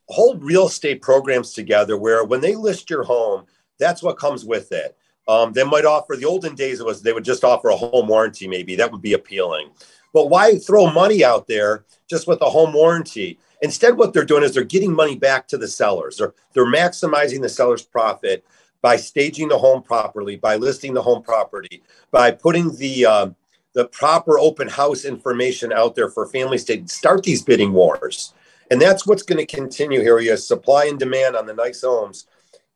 whole 0.08 0.37
real 0.37 0.66
estate 0.66 1.00
programs 1.00 1.52
together 1.52 1.97
where 1.97 2.25
when 2.25 2.40
they 2.40 2.54
list 2.54 2.90
your 2.90 3.04
home, 3.04 3.47
that's 3.78 4.02
what 4.02 4.18
comes 4.18 4.44
with 4.44 4.73
it. 4.73 4.97
Um, 5.26 5.52
they 5.52 5.64
might 5.64 5.85
offer 5.85 6.16
the 6.16 6.25
olden 6.25 6.54
days 6.54 6.80
it 6.80 6.87
was 6.87 7.02
they 7.02 7.12
would 7.12 7.25
just 7.25 7.44
offer 7.44 7.68
a 7.68 7.76
home 7.76 8.08
warranty, 8.08 8.49
maybe 8.49 8.76
that 8.76 8.90
would 8.90 9.02
be 9.02 9.12
appealing. 9.12 9.70
But 10.14 10.30
why 10.30 10.56
throw 10.56 10.90
money 10.90 11.23
out 11.23 11.47
there 11.47 11.85
just 12.08 12.26
with 12.26 12.40
a 12.40 12.49
home 12.49 12.73
warranty? 12.73 13.38
Instead, 13.62 13.97
what 13.97 14.12
they're 14.12 14.25
doing 14.25 14.45
is 14.45 14.55
they're 14.55 14.65
getting 14.65 14.95
money 14.95 15.17
back 15.17 15.49
to 15.49 15.59
the 15.59 15.69
sellers. 15.69 16.19
They're, 16.19 16.35
they're 16.53 16.67
maximizing 16.67 17.43
the 17.43 17.49
seller's 17.49 17.83
profit 17.83 18.45
by 18.83 18.97
staging 18.97 19.49
the 19.49 19.59
home 19.59 19.83
properly, 19.83 20.37
by 20.37 20.57
listing 20.57 20.95
the 20.95 21.03
home 21.03 21.23
property, 21.23 21.83
by 22.11 22.31
putting 22.31 22.77
the 22.77 23.07
uh, 23.07 23.31
the 23.75 23.87
proper 23.87 24.38
open 24.38 24.69
house 24.69 25.05
information 25.05 25.73
out 25.73 25.95
there 25.95 26.09
for 26.09 26.27
families 26.27 26.65
to 26.65 26.87
start 26.88 27.23
these 27.23 27.43
bidding 27.43 27.73
wars. 27.73 28.35
And 28.71 28.81
that's 28.81 29.07
what's 29.07 29.23
going 29.23 29.45
to 29.45 29.57
continue 29.57 30.00
here. 30.00 30.19
Yes, 30.19 30.47
supply 30.47 30.87
and 30.87 30.99
demand 30.99 31.37
on 31.37 31.47
the 31.47 31.55
nice 31.55 31.83
homes 31.83 32.27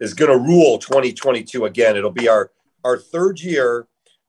is 0.01 0.15
going 0.15 0.31
to 0.31 0.39
rule 0.39 0.79
2022 0.79 1.65
again. 1.65 1.97
It'll 1.97 2.11
be 2.11 2.29
our 2.29 2.51
our 2.85 2.99
third 2.99 3.41
year, 3.41 3.87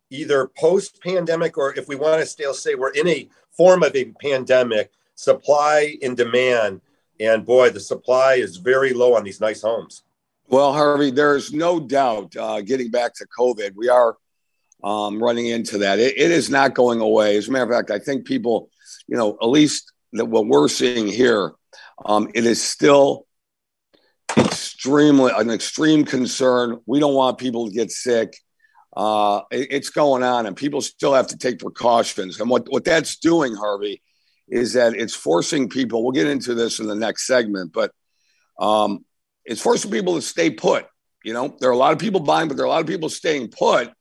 either 0.09 0.47
post 0.57 1.01
pandemic 1.01 1.57
or 1.57 1.77
if 1.77 1.87
we 1.87 1.95
want 1.95 2.21
to 2.21 2.25
still 2.25 2.53
say 2.53 2.75
we're 2.75 2.91
in 2.91 3.07
a 3.07 3.29
form 3.51 3.83
of 3.83 3.95
a 3.95 4.05
pandemic, 4.21 4.91
supply 5.15 5.95
and 6.01 6.17
demand. 6.17 6.81
And 7.19 7.45
boy, 7.45 7.69
the 7.69 7.79
supply 7.79 8.35
is 8.35 8.57
very 8.57 8.93
low 8.93 9.15
on 9.15 9.23
these 9.23 9.39
nice 9.39 9.61
homes. 9.61 10.03
Well, 10.47 10.73
Harvey, 10.73 11.11
there's 11.11 11.53
no 11.53 11.79
doubt. 11.79 12.35
Uh, 12.35 12.61
getting 12.61 12.91
back 12.91 13.13
to 13.15 13.25
COVID, 13.37 13.73
we 13.75 13.89
are 13.89 14.17
um, 14.83 15.23
running 15.23 15.47
into 15.47 15.77
that. 15.79 15.99
It, 15.99 16.17
it 16.17 16.31
is 16.31 16.49
not 16.49 16.75
going 16.75 17.01
away. 17.01 17.37
As 17.37 17.47
a 17.47 17.51
matter 17.51 17.63
of 17.63 17.69
fact, 17.71 17.91
I 17.91 17.99
think 17.99 18.25
people, 18.25 18.69
you 19.07 19.15
know, 19.17 19.37
at 19.41 19.47
least 19.47 19.91
what 20.11 20.45
we're 20.45 20.67
seeing 20.67 21.07
here, 21.07 21.53
um, 22.05 22.29
it 22.33 22.45
is 22.45 22.61
still 22.61 23.25
extremely 24.37 25.31
an 25.35 25.49
extreme 25.49 26.03
concern. 26.03 26.79
We 26.85 26.99
don't 26.99 27.13
want 27.13 27.37
people 27.37 27.67
to 27.67 27.73
get 27.73 27.91
sick. 27.91 28.37
Uh, 28.95 29.41
it, 29.51 29.69
it's 29.71 29.89
going 29.89 30.23
on, 30.23 30.45
and 30.45 30.55
people 30.55 30.81
still 30.81 31.13
have 31.13 31.27
to 31.27 31.37
take 31.37 31.59
precautions. 31.59 32.39
And 32.39 32.49
what 32.49 32.67
what 32.69 32.83
that's 32.83 33.17
doing, 33.17 33.55
Harvey, 33.55 34.01
is 34.47 34.73
that 34.73 34.93
it's 34.95 35.13
forcing 35.15 35.69
people. 35.69 36.03
We'll 36.03 36.11
get 36.11 36.27
into 36.27 36.53
this 36.53 36.79
in 36.79 36.87
the 36.87 36.95
next 36.95 37.25
segment, 37.27 37.73
but 37.73 37.91
um, 38.59 39.05
it's 39.45 39.61
forcing 39.61 39.91
people 39.91 40.15
to 40.15 40.21
stay 40.21 40.49
put. 40.49 40.85
You 41.23 41.33
know, 41.33 41.55
there 41.59 41.69
are 41.69 41.73
a 41.73 41.77
lot 41.77 41.93
of 41.93 41.99
people 41.99 42.19
buying, 42.19 42.47
but 42.47 42.57
there 42.57 42.65
are 42.65 42.67
a 42.67 42.71
lot 42.71 42.81
of 42.81 42.87
people 42.87 43.09
staying 43.09 43.49
put. 43.49 43.91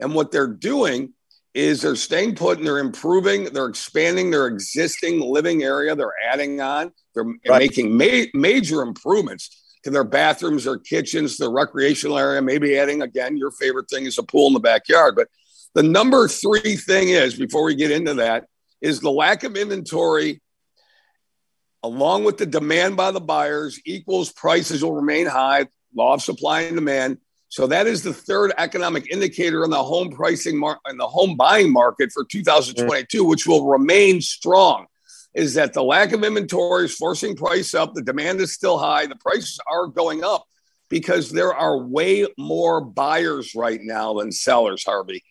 And 0.00 0.14
what 0.14 0.30
they're 0.30 0.46
doing 0.46 1.12
is 1.54 1.82
they're 1.82 1.96
staying 1.96 2.36
put 2.36 2.58
and 2.58 2.66
they're 2.66 2.78
improving, 2.78 3.44
they're 3.52 3.66
expanding 3.66 4.30
their 4.30 4.46
existing 4.46 5.20
living 5.20 5.64
area, 5.64 5.96
they're 5.96 6.12
adding 6.24 6.60
on, 6.60 6.92
they're 7.14 7.24
right. 7.24 7.58
making 7.58 7.96
ma- 7.96 8.26
major 8.32 8.82
improvements 8.82 9.76
to 9.82 9.90
their 9.90 10.04
bathrooms, 10.04 10.64
their 10.64 10.78
kitchens, 10.78 11.36
their 11.36 11.50
recreational 11.50 12.18
area, 12.18 12.40
maybe 12.40 12.78
adding 12.78 13.02
again, 13.02 13.36
your 13.36 13.50
favorite 13.50 13.88
thing 13.90 14.06
is 14.06 14.18
a 14.18 14.22
pool 14.22 14.48
in 14.48 14.52
the 14.52 14.60
backyard. 14.60 15.16
But 15.16 15.28
the 15.74 15.82
number 15.82 16.28
three 16.28 16.76
thing 16.76 17.08
is, 17.08 17.34
before 17.34 17.64
we 17.64 17.74
get 17.74 17.90
into 17.90 18.14
that, 18.14 18.44
is 18.80 19.00
the 19.00 19.10
lack 19.10 19.44
of 19.44 19.56
inventory 19.56 20.40
along 21.82 22.24
with 22.24 22.38
the 22.38 22.46
demand 22.46 22.96
by 22.96 23.10
the 23.10 23.20
buyers 23.20 23.80
equals 23.84 24.32
prices 24.32 24.82
will 24.82 24.94
remain 24.94 25.26
high, 25.26 25.66
law 25.94 26.14
of 26.14 26.22
supply 26.22 26.62
and 26.62 26.76
demand. 26.76 27.18
So 27.48 27.66
that 27.68 27.86
is 27.86 28.02
the 28.02 28.12
third 28.12 28.52
economic 28.58 29.10
indicator 29.10 29.64
in 29.64 29.70
the 29.70 29.82
home 29.82 30.10
pricing 30.10 30.58
mar- 30.58 30.80
in 30.88 30.98
the 30.98 31.06
home 31.06 31.36
buying 31.36 31.72
market 31.72 32.10
for 32.12 32.24
2022, 32.24 33.24
mm. 33.24 33.28
which 33.28 33.46
will 33.46 33.66
remain 33.66 34.20
strong. 34.20 34.86
Is 35.34 35.54
that 35.54 35.72
the 35.72 35.82
lack 35.82 36.12
of 36.12 36.24
inventory 36.24 36.86
is 36.86 36.94
forcing 36.94 37.36
price 37.36 37.74
up? 37.74 37.94
The 37.94 38.02
demand 38.02 38.40
is 38.40 38.52
still 38.52 38.78
high. 38.78 39.06
The 39.06 39.16
prices 39.16 39.60
are 39.70 39.86
going 39.86 40.24
up 40.24 40.44
because 40.90 41.30
there 41.30 41.54
are 41.54 41.78
way 41.78 42.26
more 42.36 42.80
buyers 42.80 43.54
right 43.54 43.80
now 43.80 44.14
than 44.14 44.32
sellers, 44.32 44.84
Harvey. 44.84 45.22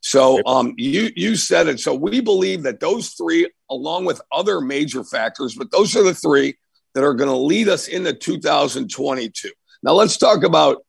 So 0.00 0.40
um, 0.46 0.74
you 0.76 1.10
you 1.14 1.36
said 1.36 1.68
it. 1.68 1.78
So 1.78 1.94
we 1.94 2.20
believe 2.20 2.62
that 2.62 2.80
those 2.80 3.10
three, 3.10 3.48
along 3.70 4.06
with 4.06 4.20
other 4.32 4.60
major 4.60 5.04
factors, 5.04 5.54
but 5.54 5.70
those 5.70 5.94
are 5.94 6.02
the 6.02 6.14
three 6.14 6.56
that 6.94 7.04
are 7.04 7.14
going 7.14 7.30
to 7.30 7.36
lead 7.36 7.68
us 7.68 7.86
into 7.86 8.12
2022. 8.12 9.50
Now 9.82 9.92
let's 9.92 10.16
talk 10.16 10.42
about 10.42 10.84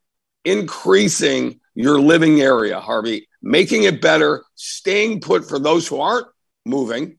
increasing 0.45 1.59
your 1.75 1.99
living 1.99 2.41
area, 2.41 2.79
Harvey, 2.79 3.27
making 3.41 3.83
it 3.83 4.01
better, 4.01 4.43
staying 4.55 5.21
put 5.21 5.47
for 5.47 5.59
those 5.59 5.87
who 5.87 5.99
aren't 5.99 6.27
moving. 6.65 7.17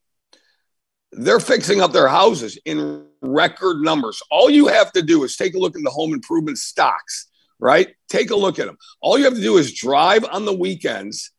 They're 1.13 1.41
fixing 1.41 1.83
up 1.83 1.93
their 1.93 2.09
houses 2.09 2.59
in 2.65 3.07
record 3.21 3.83
numbers. 3.83 4.23
All 4.31 4.51
you 4.51 4.67
have 4.69 4.93
to 4.93 5.03
do 5.03 5.25
is 5.25 5.37
take 5.37 5.55
a 5.55 5.59
look 5.59 5.77
at 5.77 5.83
the 5.83 5.91
home 5.91 6.15
improvement 6.15 6.59
stocks, 6.59 7.29
right? 7.59 7.95
Take 8.09 8.31
a 8.31 8.37
look 8.37 8.59
at 8.59 8.67
them. 8.67 8.79
All 9.01 9.19
you 9.19 9.25
have 9.25 9.35
to 9.35 9.41
do 9.41 9.59
is 9.59 9.75
drive 9.75 10.25
on 10.25 10.47
the 10.47 10.55
weekends 10.55 11.33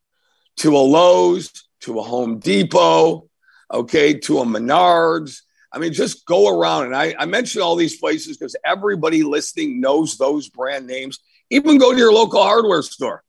to 0.58 0.76
a 0.76 0.80
Lowe's, 0.80 1.52
to 1.82 2.00
a 2.00 2.04
Home 2.04 2.40
Depot, 2.40 3.30
okay, 3.72 4.14
to 4.20 4.40
a 4.40 4.46
Menards. 4.46 5.42
I 5.72 5.80
mean, 5.80 5.94
just 5.94 6.26
go 6.26 6.60
around. 6.60 6.86
And 6.86 6.96
I, 6.96 7.16
I 7.18 7.26
mentioned 7.26 7.64
all 7.64 7.76
these 7.76 7.98
places 7.98 8.38
because 8.38 8.56
everybody 8.64 9.24
listening 9.24 9.82
knows 9.82 10.18
those 10.18 10.50
brand 10.50 10.86
names. 10.86 11.20
Even 11.50 11.78
go 11.78 11.92
to 11.92 11.98
your 11.98 12.14
local 12.14 12.44
hardware 12.44 12.84
store. 12.84 13.24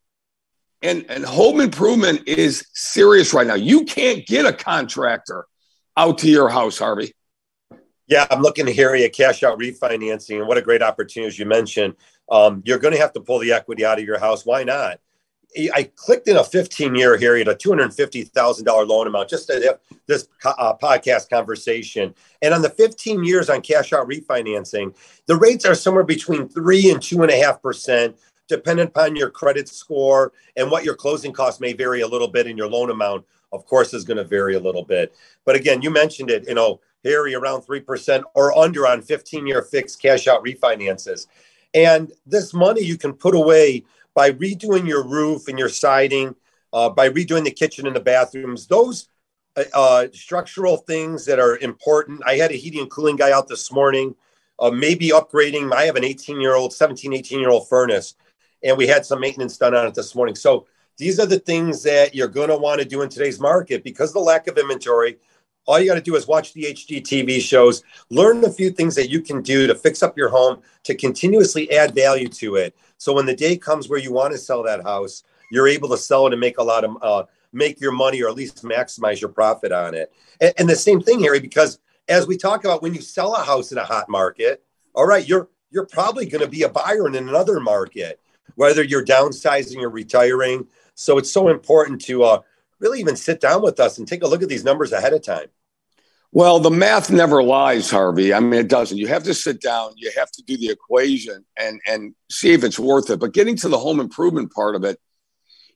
And, 0.82 1.06
and 1.08 1.24
home 1.24 1.60
improvement 1.60 2.28
is 2.28 2.66
serious 2.74 3.32
right 3.32 3.46
now. 3.46 3.54
You 3.54 3.84
can't 3.84 4.26
get 4.26 4.44
a 4.44 4.52
contractor 4.52 5.46
out 5.96 6.18
to 6.18 6.28
your 6.28 6.50
house, 6.50 6.78
Harvey. 6.78 7.14
Yeah, 8.06 8.26
I'm 8.30 8.42
looking 8.42 8.66
here 8.66 8.94
at 8.94 9.12
cash 9.14 9.42
out 9.42 9.58
refinancing, 9.58 10.38
and 10.38 10.46
what 10.46 10.58
a 10.58 10.62
great 10.62 10.82
opportunity, 10.82 11.28
as 11.28 11.38
you 11.38 11.46
mentioned. 11.46 11.94
Um, 12.30 12.62
you're 12.66 12.78
going 12.78 12.92
to 12.92 13.00
have 13.00 13.14
to 13.14 13.20
pull 13.20 13.38
the 13.38 13.52
equity 13.52 13.84
out 13.84 13.98
of 13.98 14.04
your 14.04 14.18
house. 14.18 14.44
Why 14.44 14.64
not? 14.64 15.00
I 15.56 15.90
clicked 15.94 16.26
in 16.26 16.37
a 16.37 16.44
15 16.44 16.94
year 16.94 17.16
here 17.16 17.37
at 17.37 17.49
a 17.49 17.54
$250,000 17.54 18.88
loan 18.88 19.06
amount 19.06 19.28
just 19.28 19.46
to 19.46 19.54
have 19.54 19.78
this 20.06 20.28
uh, 20.44 20.75
podcast 20.76 21.30
conversation. 21.30 22.14
And 22.42 22.52
on 22.52 22.62
the 22.62 22.70
15 22.70 23.25
years 23.25 23.49
on 23.49 23.61
cash 23.61 23.92
out 23.92 24.08
refinancing, 24.08 24.96
the 25.26 25.37
rates 25.37 25.64
are 25.64 25.75
somewhere 25.75 26.04
between 26.04 26.49
three 26.49 26.90
and 26.90 27.00
two 27.00 27.23
and 27.23 27.30
a 27.30 27.40
half 27.40 27.62
percent, 27.62 28.16
depending 28.49 28.88
upon 28.88 29.16
your 29.16 29.30
credit 29.30 29.68
score 29.68 30.32
and 30.56 30.70
what 30.70 30.84
your 30.84 30.96
closing 30.96 31.32
costs 31.32 31.61
may 31.61 31.73
vary 31.73 32.00
a 32.00 32.08
little 32.08 32.28
bit. 32.28 32.46
And 32.46 32.58
your 32.58 32.68
loan 32.68 32.90
amount, 32.90 33.25
of 33.52 33.64
course, 33.66 33.94
is 33.94 34.04
going 34.04 34.18
to 34.18 34.25
vary 34.25 34.56
a 34.56 34.61
little 34.61 34.84
bit. 34.84 35.14
But 35.44 35.54
again, 35.54 35.82
you 35.82 35.90
mentioned 35.90 36.30
it, 36.30 36.49
you 36.49 36.54
know, 36.54 36.80
Harry 37.04 37.34
around 37.34 37.62
3% 37.62 38.23
or 38.34 38.56
under 38.58 38.87
on 38.87 39.02
15 39.02 39.46
year 39.46 39.62
fixed 39.62 40.00
cash 40.00 40.26
out 40.26 40.44
refinances. 40.44 41.26
And 41.75 42.12
this 42.26 42.54
money 42.54 42.82
you 42.82 42.96
can 42.96 43.12
put 43.12 43.34
away 43.34 43.84
by 44.14 44.30
redoing 44.33 44.87
your 44.87 45.06
roof 45.06 45.49
and 45.49 45.59
your 45.59 45.68
siding, 45.68 46.35
uh, 46.73 46.88
by 46.88 47.09
redoing 47.09 47.44
the 47.44 47.50
kitchen 47.50 47.87
and 47.87 47.94
the 47.94 48.00
bathrooms, 48.00 48.66
those 48.66 49.09
uh, 49.56 49.64
uh, 49.73 50.06
structural 50.12 50.78
things 50.78 51.25
that 51.26 51.38
are 51.38 51.59
important. 51.59 52.23
I 52.26 52.37
had 52.37 52.50
a 52.50 52.54
heating 52.54 52.80
and 52.80 52.90
cooling 52.90 53.16
guy 53.16 53.33
out 53.33 53.49
this 53.49 53.71
morning, 53.71 54.14
uh, 54.59 54.71
maybe 54.71 55.11
upgrading. 55.11 55.73
I 55.73 55.85
have 55.85 55.97
an 55.97 56.04
18 56.04 56.40
year 56.40 56.54
old, 56.54 56.73
17, 56.73 57.12
18 57.12 57.40
year 57.40 57.50
old 57.50 57.68
furnace, 57.68 58.14
and 58.62 58.76
we 58.76 58.87
had 58.87 59.06
some 59.06 59.21
maintenance 59.21 59.56
done 59.59 59.75
on 59.75 59.87
it 59.87 59.94
this 59.94 60.14
morning. 60.14 60.35
So 60.35 60.66
these 60.97 61.18
are 61.18 61.26
the 61.26 61.38
things 61.38 61.83
that 61.83 62.14
you're 62.14 62.28
going 62.28 62.49
to 62.49 62.56
want 62.56 62.80
to 62.80 62.87
do 62.87 63.02
in 63.02 63.09
today's 63.09 63.40
market 63.40 63.85
because 63.85 64.12
the 64.12 64.21
lack 64.21 64.47
of 64.47 64.59
inventory. 64.59 65.18
All 65.66 65.80
you 65.80 65.87
got 65.87 65.94
to 65.94 66.00
do 66.00 66.16
is 66.16 66.26
watch 66.26 66.52
the 66.52 66.64
HGTV 66.64 67.40
shows, 67.40 67.83
learn 68.11 68.44
a 68.44 68.50
few 68.50 68.71
things 68.71 68.94
that 68.97 69.09
you 69.09 69.21
can 69.21 69.42
do 69.42 69.66
to 69.66 69.75
fix 69.75 70.02
up 70.02 70.16
your 70.16 70.28
home, 70.28 70.61
to 70.85 70.94
continuously 70.94 71.71
add 71.73 71.94
value 71.94 72.28
to 72.28 72.56
it. 72.56 72.76
So 72.99 73.12
when 73.12 73.26
the 73.26 73.35
day 73.35 73.56
comes 73.56 73.88
where 73.88 73.99
you 73.99 74.12
want 74.12 74.33
to 74.33 74.38
sell 74.38 74.62
that 74.64 74.83
house, 74.83 75.25
you're 75.50 75.68
able 75.68 75.88
to 75.90 75.97
sell 75.97 76.26
it 76.26 76.33
and 76.33 76.40
make 76.40 76.59
a 76.59 76.62
lot 76.62 76.85
of 76.85 76.97
uh, 77.02 77.25
make 77.52 77.80
your 77.80 77.92
money 77.92 78.23
or 78.23 78.28
at 78.28 78.35
least 78.35 78.62
maximize 78.64 79.21
your 79.21 79.30
profit 79.30 79.73
on 79.73 79.94
it. 79.94 80.12
And, 80.40 80.52
and 80.59 80.68
the 80.68 80.76
same 80.76 81.00
thing, 81.00 81.21
Harry, 81.21 81.40
because 81.40 81.78
as 82.09 82.26
we 82.26 82.37
talk 82.37 82.64
about 82.64 82.83
when 82.83 82.92
you 82.92 83.00
sell 83.00 83.35
a 83.35 83.42
house 83.42 83.73
in 83.73 83.78
a 83.78 83.85
hot 83.85 84.09
market, 84.09 84.62
all 84.94 85.06
right, 85.06 85.26
you're 85.26 85.49
you're 85.71 85.87
probably 85.87 86.26
going 86.26 86.42
to 86.42 86.49
be 86.49 86.62
a 86.62 86.68
buyer 86.68 87.06
in 87.09 87.14
another 87.16 87.59
market, 87.59 88.21
whether 88.54 88.83
you're 88.83 89.04
downsizing 89.04 89.83
or 89.83 89.88
retiring. 89.88 90.66
So 90.94 91.18
it's 91.18 91.33
so 91.33 91.49
important 91.49 92.00
to 92.02 92.23
uh, 92.23 92.40
really 92.80 93.00
even 93.00 93.16
sit 93.16 93.40
down 93.40 93.62
with 93.62 93.80
us 93.80 93.98
and 93.98 94.06
take 94.06 94.22
a 94.22 94.26
look 94.26 94.42
at 94.42 94.48
these 94.48 94.64
numbers 94.64 94.92
ahead 94.92 95.12
of 95.12 95.22
time. 95.22 95.48
Well, 96.34 96.58
the 96.58 96.70
math 96.70 97.12
never 97.12 97.44
lies, 97.44 97.88
Harvey. 97.88 98.34
I 98.34 98.40
mean, 98.40 98.58
it 98.58 98.68
doesn't. 98.68 98.98
You 98.98 99.06
have 99.06 99.22
to 99.22 99.34
sit 99.34 99.60
down, 99.60 99.92
you 99.96 100.10
have 100.16 100.32
to 100.32 100.42
do 100.42 100.56
the 100.56 100.68
equation 100.68 101.44
and 101.56 101.80
and 101.86 102.12
see 102.28 102.52
if 102.52 102.64
it's 102.64 102.78
worth 102.78 103.08
it. 103.10 103.20
But 103.20 103.32
getting 103.32 103.56
to 103.58 103.68
the 103.68 103.78
home 103.78 104.00
improvement 104.00 104.52
part 104.52 104.74
of 104.74 104.82
it, 104.82 104.98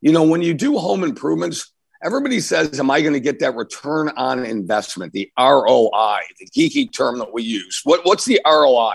you 0.00 0.10
know, 0.10 0.24
when 0.24 0.42
you 0.42 0.54
do 0.54 0.76
home 0.76 1.04
improvements, 1.04 1.72
everybody 2.02 2.40
says, 2.40 2.80
"Am 2.80 2.90
I 2.90 3.02
going 3.02 3.12
to 3.12 3.20
get 3.20 3.38
that 3.38 3.54
return 3.54 4.08
on 4.16 4.44
investment?" 4.44 5.12
The 5.12 5.30
ROI, 5.38 6.22
the 6.40 6.46
geeky 6.46 6.92
term 6.92 7.18
that 7.18 7.32
we 7.32 7.44
use. 7.44 7.80
What 7.84 8.04
what's 8.04 8.24
the 8.24 8.40
ROI? 8.44 8.94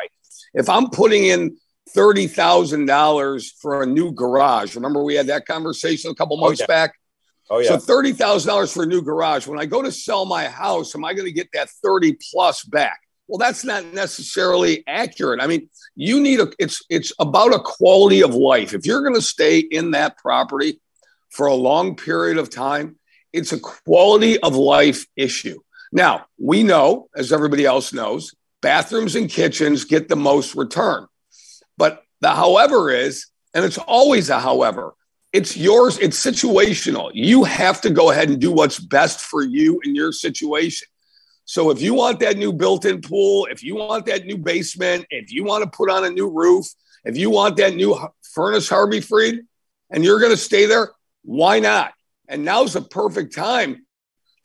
If 0.54 0.68
I'm 0.68 0.90
putting 0.90 1.28
in 1.28 1.56
thirty 1.96 2.28
thousand 2.28 2.88
dollars 2.88 3.50
for 3.62 3.84
a 3.84 3.86
new 3.86 4.12
garage, 4.12 4.76
remember 4.76 5.02
we 5.02 5.16
had 5.16 5.28
that 5.28 5.46
conversation 5.46 6.12
a 6.12 6.16
couple 6.16 6.36
months 6.36 6.60
oh, 6.60 6.66
okay. 6.66 6.74
back 6.74 6.96
Oh, 7.54 7.60
yeah. 7.60 7.68
So 7.68 7.78
thirty 7.78 8.14
thousand 8.14 8.50
dollars 8.50 8.74
for 8.74 8.82
a 8.82 8.88
new 8.88 9.04
garage. 9.04 9.46
When 9.46 9.60
I 9.60 9.68
go 9.68 9.84
to 9.84 9.92
sell 9.92 10.26
my 10.26 10.46
house, 10.46 10.96
am 10.96 11.06
I 11.06 11.14
going 11.14 11.28
to 11.28 11.32
get 11.32 11.50
that 11.54 11.70
thirty 11.70 12.18
plus 12.32 12.64
back? 12.64 13.00
Well, 13.28 13.38
that's 13.38 13.64
not 13.64 13.86
necessarily 13.94 14.84
accurate. 14.88 15.40
I 15.40 15.46
mean, 15.46 15.70
you 15.96 16.20
need 16.20 16.40
a. 16.40 16.52
It's 16.58 16.84
it's 16.90 17.14
about 17.20 17.54
a 17.54 17.60
quality 17.60 18.24
of 18.24 18.34
life. 18.34 18.74
If 18.74 18.88
you're 18.88 19.04
going 19.04 19.14
to 19.14 19.22
stay 19.22 19.60
in 19.60 19.92
that 19.92 20.18
property 20.18 20.82
for 21.30 21.46
a 21.46 21.54
long 21.54 21.96
period 21.96 22.40
of 22.40 22.50
time, 22.50 22.98
it's 23.32 23.54
a 23.54 23.60
quality 23.60 24.40
of 24.40 24.56
life 24.56 25.06
issue. 25.16 25.60
Now 25.92 26.26
we 26.40 26.64
know, 26.64 27.10
as 27.16 27.32
everybody 27.32 27.66
else 27.66 27.94
knows, 27.94 28.34
bathrooms 28.64 29.16
and 29.16 29.30
kitchens 29.30 29.86
get 29.86 30.10
the 30.10 30.16
most 30.16 30.56
return. 30.56 31.06
But 31.78 32.02
the 32.22 32.30
however 32.30 32.90
is, 32.90 33.28
and 33.54 33.64
it's 33.64 33.78
always 33.78 34.32
a 34.32 34.40
however, 34.40 34.96
it's 35.34 35.58
yours, 35.58 35.98
it's 35.98 36.24
situational. 36.24 37.10
You 37.14 37.44
have 37.44 37.82
to 37.82 37.90
go 37.90 38.12
ahead 38.12 38.30
and 38.30 38.40
do 38.40 38.52
what's 38.52 38.80
best 38.80 39.20
for 39.20 39.44
you 39.44 39.82
in 39.84 39.96
your 39.96 40.12
situation. 40.12 40.88
So 41.46 41.72
if 41.72 41.82
you 41.82 41.96
want 41.96 42.20
that 42.20 42.38
new 42.38 42.54
built-in 42.54 43.02
pool, 43.02 43.48
if 43.50 43.64
you 43.64 43.76
want 43.76 44.06
that 44.06 44.26
new 44.26 44.38
basement, 44.38 45.06
if 45.10 45.32
you 45.34 45.44
want 45.44 45.64
to 45.64 45.70
put 45.76 45.90
on 45.90 46.06
a 46.06 46.10
new 46.10 46.30
roof, 46.30 46.68
if 47.04 47.18
you 47.18 47.32
want 47.32 47.58
that 47.58 47.76
new 47.76 48.00
furnace 48.34 48.70
Harvey 48.70 49.02
Freed, 49.02 49.42
and 49.90 50.04
you're 50.04 50.20
going 50.20 50.32
to 50.32 50.38
stay 50.38 50.68
there, 50.68 50.92
why 51.24 51.60
not? 51.60 51.94
And 52.28 52.46
now's 52.46 52.74
the 52.74 52.82
perfect 52.82 53.36
time 53.36 53.86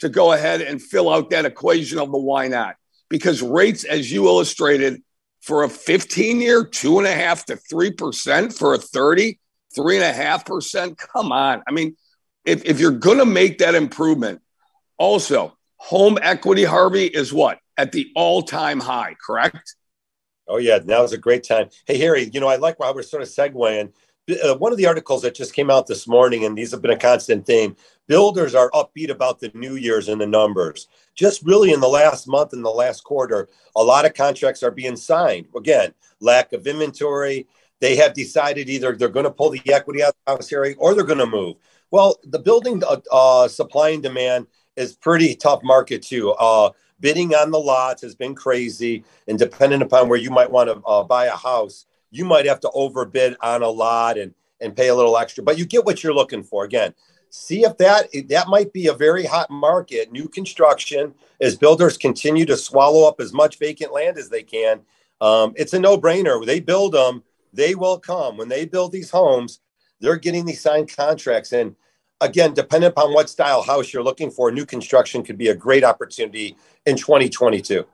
to 0.00 0.08
go 0.08 0.32
ahead 0.32 0.62
and 0.62 0.80
fill 0.80 1.12
out 1.12 1.30
that 1.30 1.44
equation 1.44 1.98
of 1.98 2.10
the 2.10 2.18
why 2.18 2.48
not. 2.48 2.76
Because 3.10 3.42
rates, 3.42 3.84
as 3.84 4.10
you 4.10 4.26
illustrated, 4.26 5.02
for 5.40 5.64
a 5.64 5.68
15 5.68 6.40
year, 6.40 6.64
two 6.64 6.98
and 6.98 7.06
a 7.06 7.14
half 7.14 7.44
to 7.46 7.56
three 7.56 7.92
percent, 7.92 8.52
for 8.52 8.74
a 8.74 8.78
30, 8.78 9.38
three 9.78 9.96
and 9.96 10.04
a 10.04 10.12
half 10.12 10.44
percent. 10.44 10.98
Come 10.98 11.30
on. 11.30 11.62
I 11.68 11.70
mean, 11.70 11.96
if, 12.44 12.64
if 12.64 12.80
you're 12.80 12.90
going 12.90 13.18
to 13.18 13.26
make 13.26 13.58
that 13.58 13.76
improvement, 13.76 14.40
also, 14.98 15.56
home 15.76 16.18
equity, 16.20 16.64
Harvey, 16.64 17.06
is 17.06 17.32
what? 17.32 17.60
At 17.76 17.92
the 17.92 18.10
all 18.16 18.42
time 18.42 18.80
high, 18.80 19.14
correct? 19.24 19.76
Oh, 20.48 20.56
yeah. 20.56 20.80
Now 20.84 21.04
is 21.04 21.12
a 21.12 21.18
great 21.18 21.44
time. 21.44 21.68
Hey, 21.86 21.98
Harry, 21.98 22.28
you 22.32 22.40
know, 22.40 22.48
I 22.48 22.56
like 22.56 22.76
how 22.80 22.92
we're 22.92 23.02
sort 23.02 23.22
of 23.22 23.28
segueing. 23.28 23.92
Uh, 24.44 24.56
one 24.56 24.72
of 24.72 24.78
the 24.78 24.86
articles 24.86 25.22
that 25.22 25.34
just 25.34 25.54
came 25.54 25.70
out 25.70 25.86
this 25.86 26.08
morning, 26.08 26.44
and 26.44 26.58
these 26.58 26.72
have 26.72 26.82
been 26.82 26.90
a 26.90 26.98
constant 26.98 27.46
theme 27.46 27.76
builders 28.08 28.54
are 28.54 28.70
upbeat 28.70 29.10
about 29.10 29.38
the 29.38 29.52
new 29.54 29.76
year's 29.76 30.08
and 30.08 30.20
the 30.20 30.26
numbers. 30.26 30.88
Just 31.14 31.42
really 31.44 31.72
in 31.72 31.80
the 31.80 31.88
last 31.88 32.26
month 32.26 32.52
and 32.52 32.64
the 32.64 32.70
last 32.70 33.04
quarter, 33.04 33.48
a 33.76 33.82
lot 33.82 34.06
of 34.06 34.14
contracts 34.14 34.62
are 34.62 34.70
being 34.70 34.96
signed. 34.96 35.46
Again, 35.56 35.94
lack 36.20 36.52
of 36.52 36.66
inventory. 36.66 37.46
They 37.80 37.96
have 37.96 38.14
decided 38.14 38.68
either 38.68 38.94
they're 38.94 39.08
going 39.08 39.24
to 39.24 39.30
pull 39.30 39.50
the 39.50 39.62
equity 39.72 40.02
out 40.02 40.14
of 40.26 40.46
the 40.46 40.56
area 40.56 40.74
or 40.78 40.94
they're 40.94 41.04
going 41.04 41.18
to 41.18 41.26
move. 41.26 41.56
Well, 41.90 42.18
the 42.24 42.38
building 42.38 42.82
uh, 42.84 43.00
uh, 43.10 43.48
supply 43.48 43.90
and 43.90 44.02
demand 44.02 44.46
is 44.76 44.94
pretty 44.94 45.34
tough 45.34 45.62
market 45.62 46.02
too. 46.02 46.32
Uh, 46.32 46.70
bidding 47.00 47.34
on 47.34 47.50
the 47.50 47.58
lots 47.58 48.02
has 48.02 48.14
been 48.14 48.34
crazy, 48.34 49.04
and 49.26 49.38
depending 49.38 49.82
upon 49.82 50.08
where 50.08 50.18
you 50.18 50.30
might 50.30 50.50
want 50.50 50.68
to 50.68 50.82
uh, 50.86 51.02
buy 51.04 51.26
a 51.26 51.36
house, 51.36 51.86
you 52.10 52.24
might 52.24 52.46
have 52.46 52.60
to 52.60 52.70
overbid 52.72 53.36
on 53.40 53.62
a 53.62 53.68
lot 53.68 54.18
and 54.18 54.34
and 54.60 54.76
pay 54.76 54.88
a 54.88 54.94
little 54.94 55.16
extra. 55.16 55.44
But 55.44 55.58
you 55.58 55.64
get 55.64 55.84
what 55.84 56.02
you're 56.02 56.14
looking 56.14 56.42
for. 56.42 56.64
Again, 56.64 56.94
see 57.30 57.64
if 57.64 57.76
that 57.78 58.08
that 58.28 58.48
might 58.48 58.72
be 58.72 58.88
a 58.88 58.94
very 58.94 59.24
hot 59.24 59.50
market. 59.50 60.12
New 60.12 60.28
construction 60.28 61.14
as 61.40 61.56
builders 61.56 61.96
continue 61.96 62.44
to 62.46 62.56
swallow 62.56 63.08
up 63.08 63.20
as 63.20 63.32
much 63.32 63.58
vacant 63.58 63.92
land 63.92 64.18
as 64.18 64.28
they 64.28 64.42
can. 64.42 64.80
Um, 65.20 65.52
it's 65.56 65.72
a 65.72 65.80
no 65.80 65.98
brainer. 65.98 66.44
They 66.44 66.60
build 66.60 66.92
them, 66.92 67.22
they 67.52 67.74
will 67.74 67.98
come. 67.98 68.36
When 68.36 68.48
they 68.48 68.64
build 68.64 68.92
these 68.92 69.10
homes, 69.10 69.60
they're 70.00 70.16
getting 70.16 70.46
these 70.46 70.60
signed 70.60 70.94
contracts 70.94 71.52
and 71.52 71.74
again, 72.20 72.54
depending 72.54 72.88
upon 72.88 73.12
what 73.12 73.30
style 73.30 73.62
house 73.62 73.92
you're 73.92 74.02
looking 74.02 74.30
for, 74.30 74.50
new 74.50 74.66
construction 74.66 75.22
could 75.22 75.38
be 75.38 75.48
a 75.48 75.54
great 75.54 75.84
opportunity 75.84 76.56
in 76.86 76.96
2022. 76.96 77.86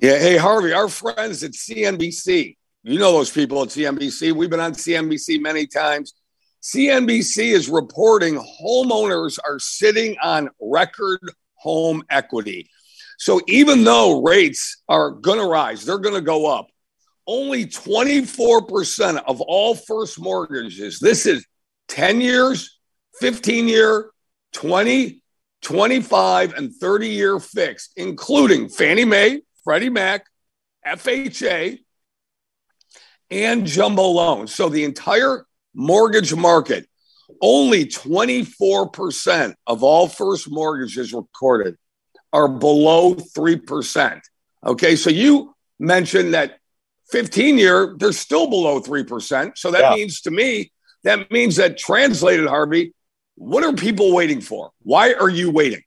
Yeah. 0.00 0.18
Hey, 0.18 0.36
Harvey, 0.36 0.72
our 0.72 0.88
friends 0.88 1.42
at 1.42 1.52
CNBC, 1.52 2.56
you 2.84 2.98
know 2.98 3.12
those 3.12 3.30
people 3.30 3.62
at 3.62 3.68
CNBC. 3.68 4.32
We've 4.32 4.50
been 4.50 4.60
on 4.60 4.72
CNBC 4.72 5.40
many 5.40 5.66
times. 5.66 6.14
CNBC 6.62 7.52
is 7.52 7.68
reporting 7.68 8.36
homeowners 8.36 9.38
are 9.44 9.58
sitting 9.58 10.16
on 10.22 10.50
record 10.60 11.20
home 11.54 12.02
equity. 12.10 12.70
So 13.18 13.40
even 13.48 13.84
though 13.84 14.22
rates 14.22 14.82
are 14.88 15.10
going 15.10 15.38
to 15.38 15.46
rise, 15.46 15.84
they're 15.84 15.98
going 15.98 16.14
to 16.14 16.20
go 16.20 16.46
up. 16.46 16.68
Only 17.28 17.66
24% 17.66 19.22
of 19.26 19.42
all 19.42 19.74
first 19.74 20.18
mortgages, 20.18 20.98
this 20.98 21.26
is 21.26 21.46
10 21.88 22.22
years, 22.22 22.80
15 23.20 23.68
year, 23.68 24.10
20, 24.54 25.22
25, 25.60 26.54
and 26.54 26.74
30 26.74 27.08
year 27.08 27.38
fixed, 27.38 27.92
including 27.96 28.70
Fannie 28.70 29.04
Mae, 29.04 29.42
Freddie 29.62 29.90
Mac, 29.90 30.24
FHA, 30.86 31.78
and 33.30 33.66
jumbo 33.66 34.06
loans. 34.06 34.54
So 34.54 34.70
the 34.70 34.84
entire 34.84 35.44
mortgage 35.74 36.34
market, 36.34 36.88
only 37.42 37.84
24% 37.84 39.54
of 39.66 39.82
all 39.82 40.08
first 40.08 40.50
mortgages 40.50 41.12
recorded 41.12 41.76
are 42.32 42.48
below 42.48 43.14
3%. 43.14 44.20
Okay, 44.64 44.96
so 44.96 45.10
you 45.10 45.54
mentioned 45.78 46.32
that 46.32 46.57
15 47.10 47.58
year, 47.58 47.94
they're 47.98 48.12
still 48.12 48.48
below 48.48 48.80
3%. 48.80 49.56
So 49.56 49.70
that 49.70 49.80
yeah. 49.80 49.94
means 49.94 50.20
to 50.22 50.30
me, 50.30 50.72
that 51.04 51.30
means 51.30 51.56
that 51.56 51.78
translated, 51.78 52.46
Harvey, 52.46 52.92
what 53.36 53.64
are 53.64 53.72
people 53.72 54.12
waiting 54.14 54.40
for? 54.40 54.72
Why 54.82 55.14
are 55.14 55.28
you 55.28 55.50
waiting? 55.50 55.82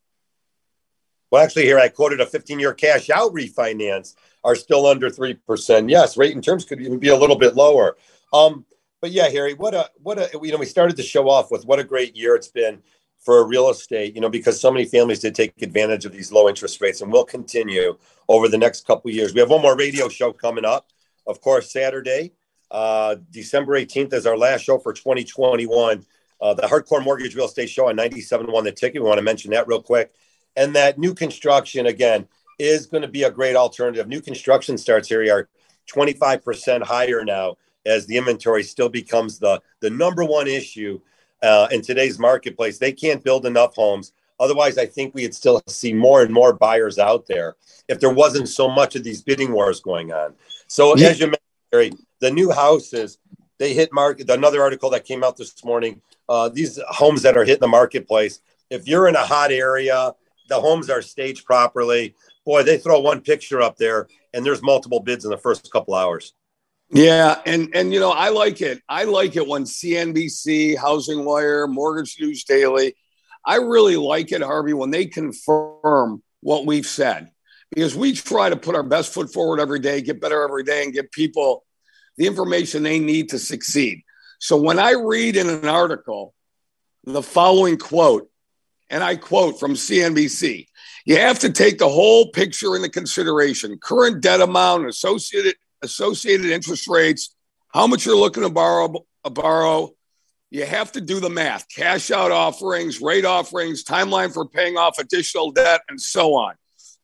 Well, 1.29 1.43
actually, 1.43 1.65
here 1.65 1.79
I 1.79 1.89
quoted 1.89 2.19
a 2.21 2.25
15 2.25 2.59
year 2.59 2.73
cash 2.73 3.09
out 3.09 3.33
refinance 3.33 4.15
are 4.43 4.55
still 4.55 4.85
under 4.85 5.09
3%. 5.09 5.89
Yes, 5.89 6.17
rate 6.17 6.33
and 6.33 6.43
terms 6.43 6.65
could 6.65 6.81
even 6.81 6.99
be 6.99 7.09
a 7.09 7.15
little 7.15 7.37
bit 7.37 7.55
lower. 7.55 7.95
Um, 8.33 8.65
but 9.01 9.11
yeah, 9.11 9.29
Harry, 9.29 9.53
what 9.53 9.73
a, 9.73 9.89
what 10.01 10.17
a, 10.17 10.29
you 10.41 10.51
know, 10.51 10.57
we 10.57 10.65
started 10.65 10.95
to 10.97 11.03
show 11.03 11.29
off 11.29 11.51
with 11.51 11.65
what 11.65 11.79
a 11.79 11.83
great 11.83 12.15
year 12.15 12.35
it's 12.35 12.47
been 12.47 12.81
for 13.19 13.47
real 13.47 13.69
estate, 13.69 14.15
you 14.15 14.21
know, 14.21 14.29
because 14.29 14.59
so 14.59 14.71
many 14.71 14.85
families 14.85 15.19
did 15.19 15.35
take 15.35 15.53
advantage 15.61 16.05
of 16.05 16.11
these 16.11 16.31
low 16.31 16.49
interest 16.49 16.81
rates 16.81 17.01
and 17.01 17.11
will 17.11 17.23
continue 17.23 17.97
over 18.27 18.47
the 18.47 18.57
next 18.57 18.87
couple 18.87 19.11
years. 19.11 19.33
We 19.33 19.39
have 19.39 19.49
one 19.49 19.61
more 19.61 19.77
radio 19.77 20.09
show 20.09 20.33
coming 20.33 20.65
up, 20.65 20.87
of 21.27 21.41
course, 21.41 21.71
Saturday, 21.71 22.33
uh, 22.69 23.15
December 23.31 23.73
18th 23.73 24.13
is 24.13 24.25
our 24.25 24.37
last 24.37 24.61
show 24.61 24.77
for 24.79 24.93
2021 24.93 26.05
uh, 26.41 26.55
the 26.55 26.63
Hardcore 26.63 27.03
Mortgage 27.03 27.35
Real 27.35 27.45
Estate 27.45 27.69
Show 27.69 27.89
on 27.89 27.95
97 27.95 28.51
one 28.51 28.63
the 28.63 28.71
ticket. 28.71 29.01
We 29.01 29.07
want 29.07 29.19
to 29.19 29.23
mention 29.23 29.51
that 29.51 29.67
real 29.67 29.81
quick. 29.81 30.11
And 30.55 30.75
that 30.75 30.97
new 30.97 31.13
construction, 31.13 31.85
again, 31.85 32.27
is 32.57 32.87
going 32.87 33.03
to 33.03 33.07
be 33.07 33.23
a 33.23 33.31
great 33.31 33.55
alternative. 33.55 34.07
New 34.07 34.21
construction 34.21 34.77
starts 34.77 35.07
here 35.07 35.21
are 35.33 35.49
25% 35.87 36.83
higher 36.83 37.23
now 37.23 37.57
as 37.85 38.05
the 38.05 38.17
inventory 38.17 38.63
still 38.63 38.89
becomes 38.89 39.39
the, 39.39 39.61
the 39.81 39.89
number 39.89 40.23
one 40.23 40.47
issue 40.47 40.99
uh, 41.41 41.67
in 41.71 41.81
today's 41.81 42.19
marketplace. 42.19 42.77
They 42.77 42.91
can't 42.91 43.23
build 43.23 43.45
enough 43.45 43.75
homes. 43.75 44.11
Otherwise, 44.41 44.77
I 44.77 44.87
think 44.87 45.15
we'd 45.15 45.33
still 45.33 45.61
see 45.67 45.93
more 45.93 46.21
and 46.21 46.33
more 46.33 46.51
buyers 46.51 46.99
out 46.99 47.27
there 47.27 47.55
if 47.87 47.99
there 47.99 48.13
wasn't 48.13 48.49
so 48.49 48.67
much 48.69 48.95
of 48.95 49.03
these 49.03 49.21
bidding 49.21 49.53
wars 49.53 49.79
going 49.79 50.11
on. 50.11 50.33
So, 50.67 50.97
yeah. 50.97 51.07
as 51.07 51.19
you 51.19 51.31
mentioned, 51.71 52.03
the 52.19 52.31
new 52.31 52.51
houses, 52.51 53.19
they 53.59 53.73
hit 53.73 53.93
market. 53.93 54.29
Another 54.29 54.61
article 54.61 54.89
that 54.89 55.05
came 55.05 55.23
out 55.23 55.37
this 55.37 55.63
morning 55.63 56.01
uh, 56.31 56.47
these 56.47 56.79
homes 56.87 57.23
that 57.23 57.35
are 57.35 57.43
hitting 57.43 57.59
the 57.59 57.67
marketplace. 57.67 58.39
If 58.69 58.87
you're 58.87 59.09
in 59.09 59.15
a 59.15 59.25
hot 59.25 59.51
area, 59.51 60.13
the 60.47 60.61
homes 60.61 60.89
are 60.89 61.01
staged 61.01 61.45
properly. 61.45 62.15
Boy, 62.45 62.63
they 62.63 62.77
throw 62.77 63.01
one 63.01 63.19
picture 63.19 63.61
up 63.61 63.75
there, 63.75 64.07
and 64.33 64.45
there's 64.45 64.61
multiple 64.61 65.01
bids 65.01 65.25
in 65.25 65.31
the 65.31 65.37
first 65.37 65.69
couple 65.73 65.93
hours. 65.93 66.33
Yeah, 66.89 67.41
and 67.45 67.69
and 67.73 67.93
you 67.93 67.99
know 67.99 68.11
I 68.11 68.29
like 68.29 68.61
it. 68.61 68.81
I 68.87 69.03
like 69.03 69.35
it 69.35 69.45
when 69.45 69.65
CNBC, 69.65 70.77
Housing 70.77 71.25
Wire, 71.25 71.67
Mortgage 71.67 72.15
News 72.19 72.45
Daily. 72.45 72.95
I 73.45 73.55
really 73.55 73.97
like 73.97 74.31
it, 74.31 74.41
Harvey, 74.41 74.73
when 74.73 74.91
they 74.91 75.05
confirm 75.05 76.21
what 76.41 76.65
we've 76.65 76.85
said 76.85 77.31
because 77.73 77.95
we 77.95 78.13
try 78.13 78.49
to 78.49 78.57
put 78.57 78.75
our 78.75 78.83
best 78.83 79.13
foot 79.13 79.31
forward 79.31 79.59
every 79.59 79.79
day, 79.79 80.01
get 80.01 80.21
better 80.21 80.43
every 80.43 80.63
day, 80.63 80.83
and 80.83 80.93
give 80.93 81.09
people 81.11 81.63
the 82.17 82.27
information 82.27 82.83
they 82.83 82.99
need 82.99 83.29
to 83.29 83.39
succeed. 83.39 84.03
So 84.39 84.57
when 84.57 84.79
I 84.79 84.91
read 84.91 85.37
in 85.37 85.49
an 85.49 85.67
article 85.67 86.33
the 87.05 87.23
following 87.23 87.77
quote, 87.77 88.29
and 88.89 89.03
I 89.03 89.15
quote 89.15 89.59
from 89.59 89.73
CNBC, 89.73 90.67
you 91.05 91.17
have 91.17 91.39
to 91.39 91.51
take 91.51 91.77
the 91.77 91.87
whole 91.87 92.29
picture 92.31 92.75
into 92.75 92.89
consideration 92.89 93.77
current 93.77 94.21
debt 94.21 94.41
amount, 94.41 94.87
associated, 94.87 95.55
associated 95.81 96.47
interest 96.47 96.87
rates, 96.87 97.33
how 97.73 97.87
much 97.87 98.05
you're 98.05 98.17
looking 98.17 98.43
to 98.43 98.49
borrow, 98.49 98.93
borrow. 99.23 99.91
You 100.51 100.65
have 100.65 100.91
to 100.91 101.01
do 101.01 101.21
the 101.21 101.29
math 101.29 101.65
cash 101.73 102.11
out 102.11 102.29
offerings, 102.29 103.01
rate 103.01 103.23
offerings, 103.23 103.85
timeline 103.85 104.33
for 104.33 104.45
paying 104.45 104.75
off 104.75 104.99
additional 104.99 105.51
debt, 105.51 105.81
and 105.87 105.99
so 105.99 106.35
on. 106.35 106.55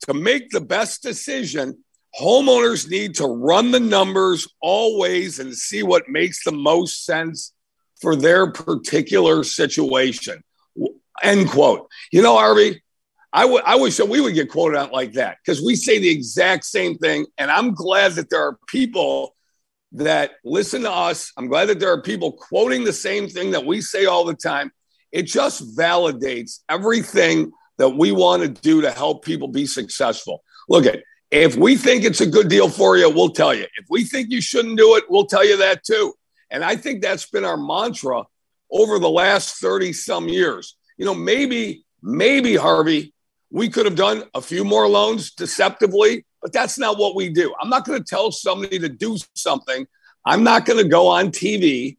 To 0.05 0.13
make 0.13 0.49
the 0.49 0.59
best 0.59 1.01
decision, 1.01 1.81
homeowners 2.19 2.89
need 2.89 3.15
to 3.15 3.25
run 3.25 3.71
the 3.71 3.79
numbers 3.79 4.49
always 4.61 5.39
and 5.39 5.55
see 5.55 5.81
what 5.81 6.09
makes 6.09 6.43
the 6.43 6.51
most 6.51 7.05
sense 7.05 7.53
for 8.01 8.17
their 8.17 8.51
particular 8.51 9.45
situation. 9.45 10.43
End 11.23 11.49
quote. 11.49 11.87
You 12.11 12.23
know, 12.23 12.35
Harvey, 12.37 12.83
I, 13.31 13.43
w- 13.43 13.63
I 13.65 13.77
wish 13.77 13.95
that 13.95 14.09
we 14.09 14.19
would 14.19 14.33
get 14.33 14.51
quoted 14.51 14.77
out 14.77 14.91
like 14.91 15.13
that 15.13 15.37
because 15.37 15.61
we 15.61 15.77
say 15.77 15.99
the 15.99 16.09
exact 16.09 16.65
same 16.65 16.97
thing. 16.97 17.25
And 17.37 17.49
I'm 17.49 17.73
glad 17.73 18.13
that 18.13 18.29
there 18.29 18.41
are 18.41 18.59
people 18.67 19.36
that 19.93 20.31
listen 20.43 20.81
to 20.83 20.91
us. 20.91 21.31
I'm 21.37 21.47
glad 21.47 21.65
that 21.65 21.79
there 21.79 21.91
are 21.91 22.01
people 22.01 22.31
quoting 22.33 22.83
the 22.83 22.93
same 22.93 23.27
thing 23.27 23.51
that 23.51 23.65
we 23.65 23.81
say 23.81 24.05
all 24.05 24.25
the 24.25 24.35
time. 24.35 24.71
It 25.11 25.23
just 25.23 25.77
validates 25.77 26.59
everything 26.69 27.51
that 27.77 27.89
we 27.89 28.11
want 28.11 28.43
to 28.43 28.49
do 28.49 28.81
to 28.81 28.91
help 28.91 29.23
people 29.23 29.47
be 29.47 29.65
successful. 29.65 30.43
Look 30.67 30.85
at 30.85 30.99
If 31.31 31.55
we 31.55 31.77
think 31.77 32.03
it's 32.03 32.21
a 32.21 32.25
good 32.25 32.49
deal 32.49 32.69
for 32.69 32.97
you, 32.97 33.09
we'll 33.09 33.29
tell 33.29 33.53
you. 33.53 33.63
If 33.77 33.85
we 33.89 34.03
think 34.03 34.29
you 34.29 34.41
shouldn't 34.41 34.77
do 34.77 34.95
it, 34.95 35.05
we'll 35.09 35.25
tell 35.25 35.45
you 35.45 35.57
that 35.57 35.83
too. 35.83 36.13
And 36.49 36.63
I 36.63 36.75
think 36.75 37.01
that's 37.01 37.29
been 37.29 37.45
our 37.45 37.57
mantra 37.57 38.23
over 38.71 38.99
the 38.99 39.09
last 39.09 39.55
30 39.57 39.93
some 39.93 40.29
years. 40.29 40.77
You 40.97 41.05
know, 41.05 41.13
maybe, 41.13 41.85
maybe, 42.01 42.55
Harvey, 42.55 43.13
we 43.49 43.69
could 43.69 43.85
have 43.85 43.95
done 43.95 44.23
a 44.33 44.41
few 44.41 44.63
more 44.63 44.87
loans 44.87 45.31
deceptively, 45.31 46.25
but 46.47 46.53
that's 46.53 46.79
not 46.79 46.97
what 46.97 47.13
we 47.13 47.27
do. 47.27 47.53
I'm 47.59 47.67
not 47.67 47.83
going 47.83 48.01
to 48.01 48.05
tell 48.05 48.31
somebody 48.31 48.79
to 48.79 48.87
do 48.87 49.17
something. 49.35 49.85
I'm 50.23 50.45
not 50.45 50.65
going 50.65 50.81
to 50.81 50.87
go 50.87 51.07
on 51.07 51.31
TV. 51.31 51.97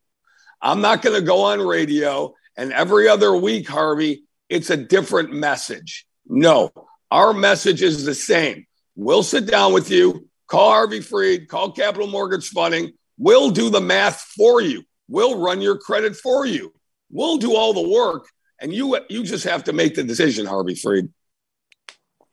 I'm 0.63 0.81
not 0.81 1.03
going 1.03 1.21
to 1.21 1.21
go 1.21 1.43
on 1.43 1.61
radio. 1.61 2.35
And 2.57 2.73
every 2.73 3.09
other 3.09 3.37
week, 3.37 3.69
Harvey, 3.69 4.23
it's 4.49 4.71
a 4.71 4.77
different 4.79 5.35
message. 5.35 6.07
No, 6.27 6.71
our 7.11 7.35
message 7.35 7.83
is 7.83 8.07
the 8.07 8.15
same. 8.15 8.67
We'll 8.97 9.23
sit 9.23 9.45
down 9.45 9.75
with 9.75 9.91
you, 9.91 10.27
call 10.47 10.71
Harvey 10.71 11.03
Freed, 11.03 11.49
call 11.49 11.73
Capital 11.73 12.07
Mortgage 12.07 12.49
Funding. 12.49 12.93
We'll 13.19 13.51
do 13.51 13.69
the 13.69 13.83
math 13.83 14.33
for 14.35 14.63
you. 14.63 14.83
We'll 15.09 15.39
run 15.39 15.61
your 15.61 15.77
credit 15.77 16.17
for 16.17 16.47
you. 16.47 16.73
We'll 17.11 17.37
do 17.37 17.55
all 17.55 17.75
the 17.75 17.87
work, 17.87 18.29
and 18.59 18.73
you 18.73 18.99
you 19.11 19.25
just 19.25 19.45
have 19.45 19.65
to 19.65 19.75
make 19.75 19.95
the 19.95 20.05
decision, 20.05 20.47
Harvey 20.47 20.75
Freed. 20.75 21.11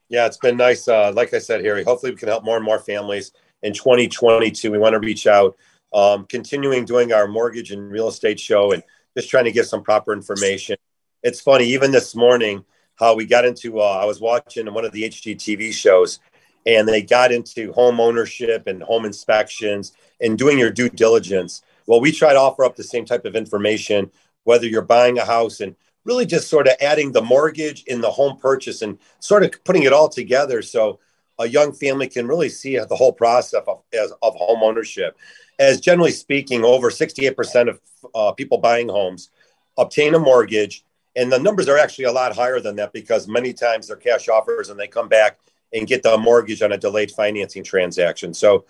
Yeah, 0.08 0.26
it's 0.26 0.36
been 0.36 0.56
nice. 0.56 0.86
Uh, 0.86 1.12
like 1.14 1.34
I 1.34 1.38
said, 1.38 1.64
Harry, 1.64 1.82
hopefully 1.82 2.12
we 2.12 2.18
can 2.18 2.28
help 2.28 2.44
more 2.44 2.56
and 2.56 2.64
more 2.64 2.78
families 2.78 3.32
in 3.62 3.72
2022. 3.72 4.70
We 4.70 4.78
want 4.78 4.92
to 4.92 5.00
reach 5.00 5.26
out, 5.26 5.56
um, 5.92 6.26
continuing 6.26 6.84
doing 6.84 7.12
our 7.12 7.26
mortgage 7.26 7.72
and 7.72 7.90
real 7.90 8.08
estate 8.08 8.38
show 8.38 8.72
and 8.72 8.82
just 9.16 9.30
trying 9.30 9.44
to 9.44 9.52
get 9.52 9.66
some 9.66 9.82
proper 9.82 10.12
information. 10.12 10.76
It's 11.22 11.40
funny, 11.40 11.64
even 11.66 11.90
this 11.90 12.14
morning, 12.14 12.64
how 12.96 13.14
we 13.14 13.26
got 13.26 13.44
into, 13.44 13.80
uh, 13.80 13.98
I 14.00 14.04
was 14.04 14.20
watching 14.20 14.72
one 14.72 14.84
of 14.84 14.92
the 14.92 15.02
HGTV 15.02 15.72
shows 15.72 16.20
and 16.66 16.86
they 16.86 17.02
got 17.02 17.32
into 17.32 17.72
home 17.72 18.00
ownership 18.00 18.66
and 18.66 18.82
home 18.82 19.04
inspections 19.04 19.92
and 20.20 20.36
doing 20.38 20.58
your 20.58 20.70
due 20.70 20.88
diligence. 20.88 21.62
Well, 21.86 22.00
we 22.00 22.12
try 22.12 22.32
to 22.32 22.38
offer 22.38 22.64
up 22.64 22.76
the 22.76 22.84
same 22.84 23.04
type 23.04 23.24
of 23.24 23.36
information, 23.36 24.10
whether 24.44 24.66
you're 24.66 24.82
buying 24.82 25.18
a 25.18 25.24
house 25.24 25.60
and 25.60 25.76
really 26.06 26.24
just 26.24 26.48
sort 26.48 26.68
of 26.68 26.74
adding 26.80 27.12
the 27.12 27.20
mortgage 27.20 27.82
in 27.84 28.00
the 28.00 28.10
home 28.10 28.38
purchase 28.38 28.80
and 28.80 28.98
sort 29.18 29.42
of 29.42 29.52
putting 29.64 29.82
it 29.82 29.92
all 29.92 30.08
together 30.08 30.62
so 30.62 30.98
a 31.38 31.46
young 31.46 31.72
family 31.72 32.08
can 32.08 32.26
really 32.26 32.48
see 32.48 32.78
the 32.78 32.96
whole 32.96 33.12
process 33.12 33.60
of, 33.66 33.82
of 34.22 34.34
home 34.36 34.62
ownership. 34.62 35.18
As 35.58 35.80
generally 35.80 36.12
speaking, 36.12 36.64
over 36.64 36.90
68% 36.90 37.68
of 37.68 37.80
uh, 38.14 38.32
people 38.32 38.58
buying 38.58 38.88
homes 38.88 39.30
obtain 39.76 40.14
a 40.14 40.18
mortgage. 40.18 40.84
And 41.14 41.30
the 41.30 41.38
numbers 41.38 41.68
are 41.68 41.78
actually 41.78 42.04
a 42.04 42.12
lot 42.12 42.34
higher 42.34 42.60
than 42.60 42.76
that 42.76 42.92
because 42.92 43.26
many 43.26 43.52
times 43.52 43.88
they're 43.88 43.96
cash 43.96 44.28
offers 44.28 44.68
and 44.68 44.78
they 44.78 44.86
come 44.86 45.08
back 45.08 45.38
and 45.72 45.86
get 45.86 46.02
the 46.02 46.16
mortgage 46.16 46.62
on 46.62 46.72
a 46.72 46.78
delayed 46.78 47.10
financing 47.10 47.64
transaction. 47.64 48.32
So, 48.32 48.64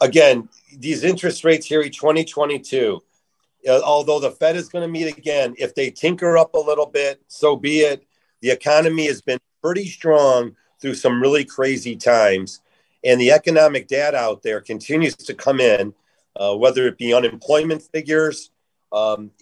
again, 0.00 0.48
these 0.76 1.04
interest 1.04 1.44
rates 1.44 1.66
here 1.66 1.80
in 1.80 1.90
2022, 1.90 2.96
uh, 2.96 3.00
although 3.66 4.20
the 4.20 4.30
Fed 4.30 4.56
is 4.56 4.68
going 4.68 4.82
to 4.82 4.88
meet 4.88 5.16
again, 5.16 5.54
if 5.58 5.74
they 5.74 5.90
tinker 5.90 6.38
up 6.38 6.54
a 6.54 6.58
little 6.58 6.86
bit, 6.86 7.20
so 7.28 7.56
be 7.56 7.80
it. 7.80 8.04
The 8.40 8.50
economy 8.50 9.06
has 9.06 9.20
been 9.20 9.38
pretty 9.62 9.86
strong 9.86 10.54
through 10.80 10.94
some 10.94 11.20
really 11.20 11.44
crazy 11.44 11.96
times, 11.96 12.60
and 13.04 13.20
the 13.20 13.32
economic 13.32 13.88
data 13.88 14.16
out 14.16 14.42
there 14.42 14.60
continues 14.60 15.16
to 15.16 15.34
come 15.34 15.60
in, 15.60 15.92
uh, 16.36 16.54
whether 16.56 16.86
it 16.86 16.98
be 16.98 17.12
unemployment 17.12 17.82
figures 17.82 18.50
um, 18.92 19.32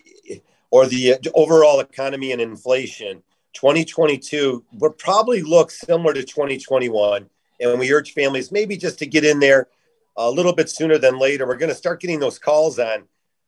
or 0.70 0.86
the 0.86 1.18
overall 1.34 1.80
economy 1.80 2.32
and 2.32 2.40
inflation. 2.40 3.22
2022 3.52 4.64
will 4.78 4.90
probably 4.92 5.42
look 5.42 5.70
similar 5.70 6.12
to 6.12 6.22
2021, 6.22 7.28
and 7.60 7.78
we 7.78 7.92
urge 7.92 8.12
families 8.12 8.52
maybe 8.52 8.76
just 8.76 8.98
to 8.98 9.06
get 9.06 9.24
in 9.24 9.40
there 9.40 9.68
a 10.16 10.30
little 10.30 10.54
bit 10.54 10.68
sooner 10.70 10.98
than 10.98 11.18
later. 11.18 11.46
We're 11.46 11.56
going 11.56 11.70
to 11.70 11.74
start 11.74 12.00
getting 12.00 12.20
those 12.20 12.38
calls 12.38 12.78
on 12.78 13.04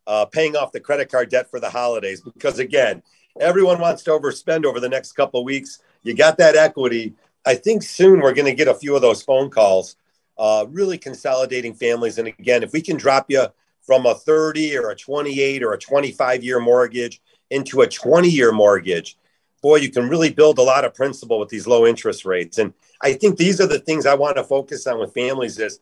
uh, 0.09 0.25
paying 0.25 0.57
off 0.57 0.73
the 0.73 0.81
credit 0.81 1.11
card 1.11 1.29
debt 1.29 1.51
for 1.51 1.61
the 1.61 1.71
holidays 1.71 2.23
because 2.23 2.59
again 2.59 3.03
everyone 3.41 3.79
wants 3.79 4.03
to 4.03 4.11
overspend 4.11 4.65
over 4.65 4.81
the 4.81 4.89
next 4.89 5.13
couple 5.13 5.45
weeks. 5.45 5.81
You 6.03 6.15
got 6.15 6.39
that 6.39 6.57
equity. 6.57 7.15
I 7.47 7.55
think 7.55 7.83
soon 7.83 8.21
we're 8.21 8.33
going 8.33 8.47
to 8.47 8.55
get 8.55 8.69
a 8.69 8.75
few 8.75 8.97
of 8.97 9.03
those 9.03 9.23
phone 9.23 9.51
calls 9.51 9.97
uh, 10.39 10.67
really 10.71 10.99
consolidating 10.99 11.75
families. 11.75 12.19
And 12.19 12.27
again 12.27 12.63
if 12.63 12.73
we 12.73 12.81
can 12.81 12.97
drop 12.97 13.27
you 13.29 13.47
from 13.83 14.07
a 14.07 14.15
30 14.15 14.77
or 14.79 14.91
a 14.91 14.97
28 14.97 15.63
or 15.63 15.75
a 15.75 15.79
25 15.79 16.43
year 16.43 16.59
mortgage 16.59 17.21
into 17.51 17.83
a 17.83 17.87
20 17.87 18.29
year 18.29 18.51
mortgage 18.51 19.17
boy 19.63 19.77
you 19.77 19.91
can 19.91 20.09
really 20.09 20.31
build 20.31 20.59
a 20.59 20.63
lot 20.63 20.85
of 20.85 20.95
principal 20.95 21.39
with 21.39 21.49
these 21.49 21.67
low 21.67 21.87
interest 21.87 22.25
rates. 22.25 22.59
And 22.59 22.73
i 23.03 23.13
think 23.13 23.37
these 23.37 23.61
are 23.61 23.67
the 23.67 23.81
things 23.81 24.07
i 24.07 24.15
want 24.15 24.37
to 24.37 24.45
focus 24.45 24.87
on 24.87 24.99
with 25.01 25.15
families 25.15 25.59
is 25.59 25.81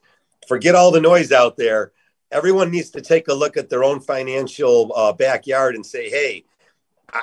forget 0.49 0.75
all 0.75 0.91
the 0.91 1.01
noise 1.01 1.33
out 1.33 1.57
there 1.57 1.93
everyone 2.31 2.71
needs 2.71 2.91
to 2.91 3.01
take 3.01 3.29
a 3.29 3.35
look 3.35 3.57
at 3.57 3.69
their 3.69 3.85
own 3.85 4.01
financial 4.01 4.93
uh, 4.95 5.13
backyard 5.13 5.75
and 5.75 5.85
say, 5.85 6.11
hey, 6.11 6.45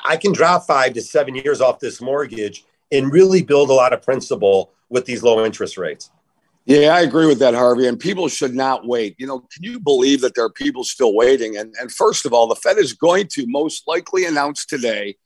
I 0.06 0.18
can 0.18 0.32
drop 0.32 0.66
five 0.66 0.94
to 0.94 1.02
seven 1.02 1.36
years 1.36 1.62
off 1.62 1.80
this 1.80 2.02
mortgage 2.02 2.66
and 2.92 3.12
really 3.12 3.42
build 3.42 3.70
a 3.70 3.74
lot 3.74 3.94
of 3.94 4.02
principal 4.02 4.72
with 4.90 5.06
these 5.06 5.24
low 5.24 5.46
interest 5.46 5.78
rates. 5.78 6.10
Yeah, 6.66 6.96
I 6.96 7.02
agree 7.02 7.26
with 7.26 7.40
that, 7.40 7.54
Harvey. 7.54 7.88
And 7.88 8.00
people 8.00 8.30
should 8.30 8.56
not 8.56 8.88
wait. 8.88 9.16
You 9.18 9.28
know, 9.28 9.40
can 9.40 9.64
you 9.64 9.80
believe 9.80 10.22
that 10.22 10.34
there 10.36 10.46
are 10.46 10.50
people 10.50 10.86
still 10.86 11.14
waiting? 11.14 11.58
And, 11.58 11.76
and 11.80 11.92
first 11.92 12.26
of 12.26 12.32
all, 12.32 12.48
the 12.48 12.56
Fed 12.56 12.78
is 12.78 12.94
going 12.94 13.28
to 13.34 13.46
most 13.48 13.86
likely 13.86 14.26
announce 14.26 14.66
today 14.66 15.18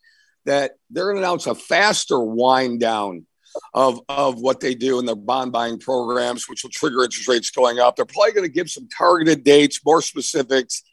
that 0.45 0.77
they're 0.89 1.05
going 1.05 1.17
to 1.17 1.21
announce 1.21 1.45
a 1.45 1.53
faster 1.53 2.19
wind 2.19 2.79
down 2.79 3.27
of, 3.73 4.01
of 4.09 4.39
what 4.39 4.59
they 4.59 4.75
do 4.75 4.99
in 4.99 5.05
their 5.05 5.15
bond 5.15 5.51
buying 5.51 5.79
programs, 5.79 6.47
which 6.47 6.63
will 6.63 6.69
trigger 6.69 7.03
interest 7.03 7.27
rates 7.27 7.51
going 7.51 7.79
up. 7.79 7.95
They're 7.95 8.05
probably 8.05 8.33
going 8.33 8.47
to 8.47 8.53
give 8.53 8.69
some 8.69 8.87
targeted 8.89 9.43
dates, 9.43 9.79
more 9.85 10.01
specifics, 10.01 10.83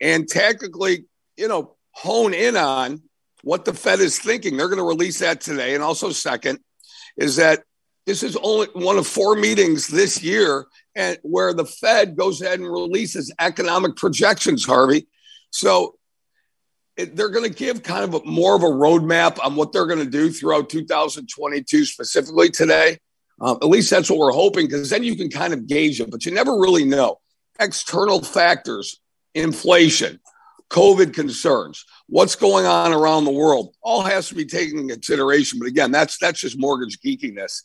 and 0.00 0.28
tactically, 0.28 1.06
you 1.36 1.48
know, 1.48 1.76
hone 1.92 2.34
in 2.34 2.56
on 2.56 3.02
what 3.42 3.64
the 3.64 3.74
Fed 3.74 4.00
is 4.00 4.18
thinking. 4.18 4.56
They're 4.56 4.68
going 4.68 4.78
to 4.78 4.84
release 4.84 5.20
that 5.20 5.40
today. 5.40 5.74
And 5.74 5.82
also, 5.82 6.10
second, 6.10 6.58
is 7.16 7.36
that 7.36 7.62
this 8.06 8.22
is 8.22 8.36
only 8.42 8.66
one 8.74 8.98
of 8.98 9.06
four 9.06 9.36
meetings 9.36 9.86
this 9.88 10.22
year 10.22 10.66
and 10.94 11.18
where 11.22 11.54
the 11.54 11.64
Fed 11.64 12.16
goes 12.16 12.40
ahead 12.40 12.60
and 12.60 12.70
releases 12.70 13.32
economic 13.38 13.96
projections, 13.96 14.64
Harvey. 14.64 15.06
So 15.50 15.96
they're 16.96 17.30
going 17.30 17.50
to 17.50 17.54
give 17.54 17.82
kind 17.82 18.04
of 18.04 18.14
a, 18.14 18.24
more 18.24 18.54
of 18.54 18.62
a 18.62 18.66
roadmap 18.66 19.44
on 19.44 19.56
what 19.56 19.72
they're 19.72 19.86
going 19.86 19.98
to 19.98 20.10
do 20.10 20.30
throughout 20.30 20.68
2022, 20.68 21.84
specifically 21.84 22.50
today. 22.50 22.98
Um, 23.40 23.58
at 23.60 23.68
least 23.68 23.90
that's 23.90 24.08
what 24.08 24.18
we're 24.18 24.32
hoping, 24.32 24.66
because 24.66 24.90
then 24.90 25.02
you 25.02 25.16
can 25.16 25.28
kind 25.28 25.52
of 25.52 25.66
gauge 25.66 26.00
it, 26.00 26.10
but 26.10 26.24
you 26.24 26.32
never 26.32 26.52
really 26.56 26.84
know. 26.84 27.20
External 27.58 28.22
factors, 28.22 29.00
inflation, 29.34 30.20
COVID 30.70 31.14
concerns, 31.14 31.84
what's 32.06 32.36
going 32.36 32.66
on 32.66 32.92
around 32.92 33.24
the 33.24 33.32
world, 33.32 33.74
all 33.82 34.02
has 34.02 34.28
to 34.28 34.34
be 34.34 34.44
taken 34.44 34.78
into 34.78 34.94
consideration. 34.94 35.58
But 35.58 35.68
again, 35.68 35.90
that's 35.90 36.18
that's 36.18 36.40
just 36.40 36.58
mortgage 36.58 37.00
geekiness. 37.00 37.62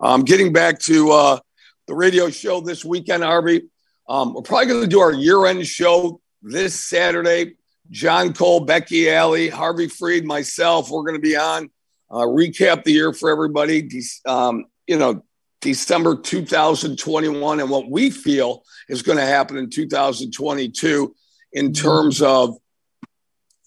Um, 0.00 0.22
getting 0.22 0.52
back 0.52 0.78
to 0.80 1.10
uh, 1.10 1.38
the 1.86 1.94
radio 1.94 2.30
show 2.30 2.60
this 2.60 2.84
weekend, 2.84 3.22
Arby, 3.22 3.62
um, 4.08 4.34
we're 4.34 4.42
probably 4.42 4.66
going 4.66 4.82
to 4.82 4.88
do 4.88 5.00
our 5.00 5.12
year-end 5.12 5.66
show 5.66 6.20
this 6.42 6.78
Saturday. 6.78 7.54
John 7.90 8.32
Cole, 8.32 8.60
Becky 8.60 9.10
Alley, 9.10 9.48
Harvey 9.48 9.88
Freed, 9.88 10.24
myself, 10.24 10.90
we're 10.90 11.02
going 11.02 11.14
to 11.14 11.20
be 11.20 11.36
on. 11.36 11.70
Uh, 12.10 12.26
recap 12.26 12.84
the 12.84 12.92
year 12.92 13.12
for 13.12 13.30
everybody. 13.30 13.88
Um, 14.26 14.66
you 14.86 14.98
know, 14.98 15.24
December 15.60 16.16
2021 16.16 17.60
and 17.60 17.70
what 17.70 17.90
we 17.90 18.10
feel 18.10 18.62
is 18.88 19.02
going 19.02 19.18
to 19.18 19.26
happen 19.26 19.56
in 19.56 19.70
2022 19.70 21.14
in 21.52 21.72
terms 21.72 22.22
of 22.22 22.56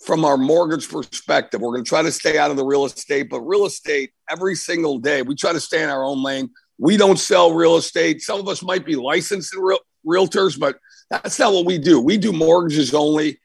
from 0.05 0.25
our 0.25 0.37
mortgage 0.37 0.89
perspective. 0.89 1.61
We're 1.61 1.71
going 1.71 1.83
to 1.83 1.89
try 1.89 2.01
to 2.01 2.11
stay 2.11 2.37
out 2.37 2.51
of 2.51 2.57
the 2.57 2.65
real 2.65 2.85
estate, 2.85 3.29
but 3.29 3.41
real 3.41 3.65
estate 3.65 4.11
every 4.29 4.55
single 4.55 4.99
day, 4.99 5.21
we 5.21 5.35
try 5.35 5.53
to 5.53 5.59
stay 5.59 5.83
in 5.83 5.89
our 5.89 6.03
own 6.03 6.23
lane. 6.23 6.49
We 6.77 6.97
don't 6.97 7.19
sell 7.19 7.53
real 7.53 7.77
estate. 7.77 8.21
Some 8.21 8.39
of 8.39 8.47
us 8.47 8.63
might 8.63 8.85
be 8.85 8.95
licensed 8.95 9.55
real, 9.55 9.79
realtors, 10.05 10.59
but 10.59 10.77
that's 11.09 11.39
not 11.39 11.53
what 11.53 11.65
we 11.65 11.77
do. 11.77 12.01
We 12.01 12.17
do 12.17 12.33
mortgages 12.33 12.93
only. 12.93 13.39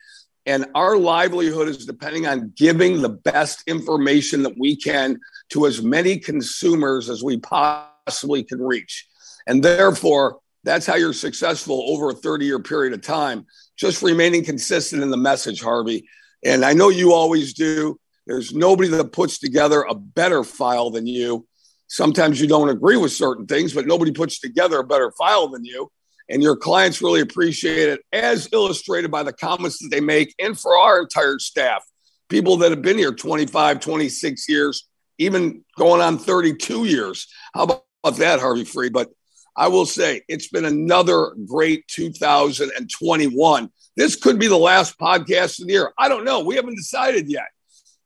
And 0.48 0.64
our 0.74 0.96
livelihood 0.96 1.68
is 1.68 1.84
depending 1.84 2.26
on 2.26 2.54
giving 2.56 3.02
the 3.02 3.10
best 3.10 3.62
information 3.66 4.42
that 4.44 4.58
we 4.58 4.76
can 4.76 5.20
to 5.50 5.66
as 5.66 5.82
many 5.82 6.16
consumers 6.16 7.10
as 7.10 7.22
we 7.22 7.36
possibly 7.36 8.44
can 8.44 8.58
reach. 8.62 9.06
And 9.46 9.62
therefore, 9.62 10.38
that's 10.64 10.86
how 10.86 10.94
you're 10.94 11.12
successful 11.12 11.84
over 11.88 12.08
a 12.08 12.14
30 12.14 12.46
year 12.46 12.60
period 12.60 12.94
of 12.94 13.02
time, 13.02 13.44
just 13.76 14.02
remaining 14.02 14.42
consistent 14.42 15.02
in 15.02 15.10
the 15.10 15.18
message, 15.18 15.60
Harvey. 15.60 16.08
And 16.42 16.64
I 16.64 16.72
know 16.72 16.88
you 16.88 17.12
always 17.12 17.52
do. 17.52 18.00
There's 18.26 18.54
nobody 18.54 18.88
that 18.88 19.12
puts 19.12 19.38
together 19.38 19.82
a 19.82 19.94
better 19.94 20.44
file 20.44 20.88
than 20.88 21.06
you. 21.06 21.46
Sometimes 21.88 22.40
you 22.40 22.46
don't 22.46 22.70
agree 22.70 22.96
with 22.96 23.12
certain 23.12 23.44
things, 23.44 23.74
but 23.74 23.86
nobody 23.86 24.12
puts 24.12 24.40
together 24.40 24.78
a 24.78 24.84
better 24.84 25.12
file 25.12 25.48
than 25.48 25.66
you 25.66 25.90
and 26.28 26.42
your 26.42 26.56
clients 26.56 27.02
really 27.02 27.20
appreciate 27.20 27.88
it, 27.88 28.00
as 28.12 28.48
illustrated 28.52 29.10
by 29.10 29.22
the 29.22 29.32
comments 29.32 29.78
that 29.78 29.88
they 29.90 30.00
make, 30.00 30.34
and 30.38 30.58
for 30.58 30.76
our 30.76 31.00
entire 31.00 31.38
staff, 31.38 31.84
people 32.28 32.58
that 32.58 32.70
have 32.70 32.82
been 32.82 32.98
here 32.98 33.12
25, 33.12 33.80
26 33.80 34.48
years, 34.48 34.88
even 35.18 35.64
going 35.76 36.00
on 36.00 36.18
32 36.18 36.84
years. 36.84 37.26
How 37.54 37.64
about 37.64 38.16
that, 38.16 38.40
Harvey 38.40 38.64
Free? 38.64 38.90
But 38.90 39.08
I 39.56 39.68
will 39.68 39.86
say 39.86 40.22
it's 40.28 40.48
been 40.48 40.64
another 40.64 41.34
great 41.46 41.86
2021. 41.88 43.70
This 43.96 44.14
could 44.14 44.38
be 44.38 44.46
the 44.46 44.56
last 44.56 44.96
podcast 44.98 45.60
of 45.60 45.66
the 45.66 45.72
year. 45.72 45.92
I 45.98 46.08
don't 46.08 46.24
know. 46.24 46.40
We 46.40 46.54
haven't 46.54 46.76
decided 46.76 47.28
yet. 47.28 47.48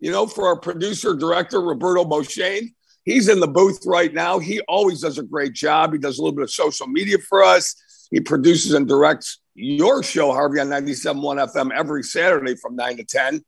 You 0.00 0.10
know, 0.10 0.26
for 0.26 0.46
our 0.46 0.56
producer, 0.56 1.14
director, 1.14 1.60
Roberto 1.60 2.04
Moshane, 2.04 2.72
he's 3.04 3.28
in 3.28 3.38
the 3.38 3.46
booth 3.46 3.80
right 3.84 4.12
now. 4.12 4.38
He 4.38 4.60
always 4.62 5.02
does 5.02 5.18
a 5.18 5.22
great 5.22 5.52
job. 5.52 5.92
He 5.92 5.98
does 5.98 6.18
a 6.18 6.22
little 6.22 6.34
bit 6.34 6.44
of 6.44 6.50
social 6.50 6.86
media 6.86 7.18
for 7.18 7.44
us. 7.44 7.74
He 8.12 8.20
produces 8.20 8.74
and 8.74 8.86
directs 8.86 9.40
your 9.54 10.02
show, 10.02 10.32
Harvey, 10.32 10.60
on 10.60 10.68
97.1 10.68 11.52
FM 11.52 11.72
every 11.72 12.02
Saturday 12.02 12.54
from 12.54 12.76
9 12.76 12.98
to 12.98 13.04
10. 13.04 13.42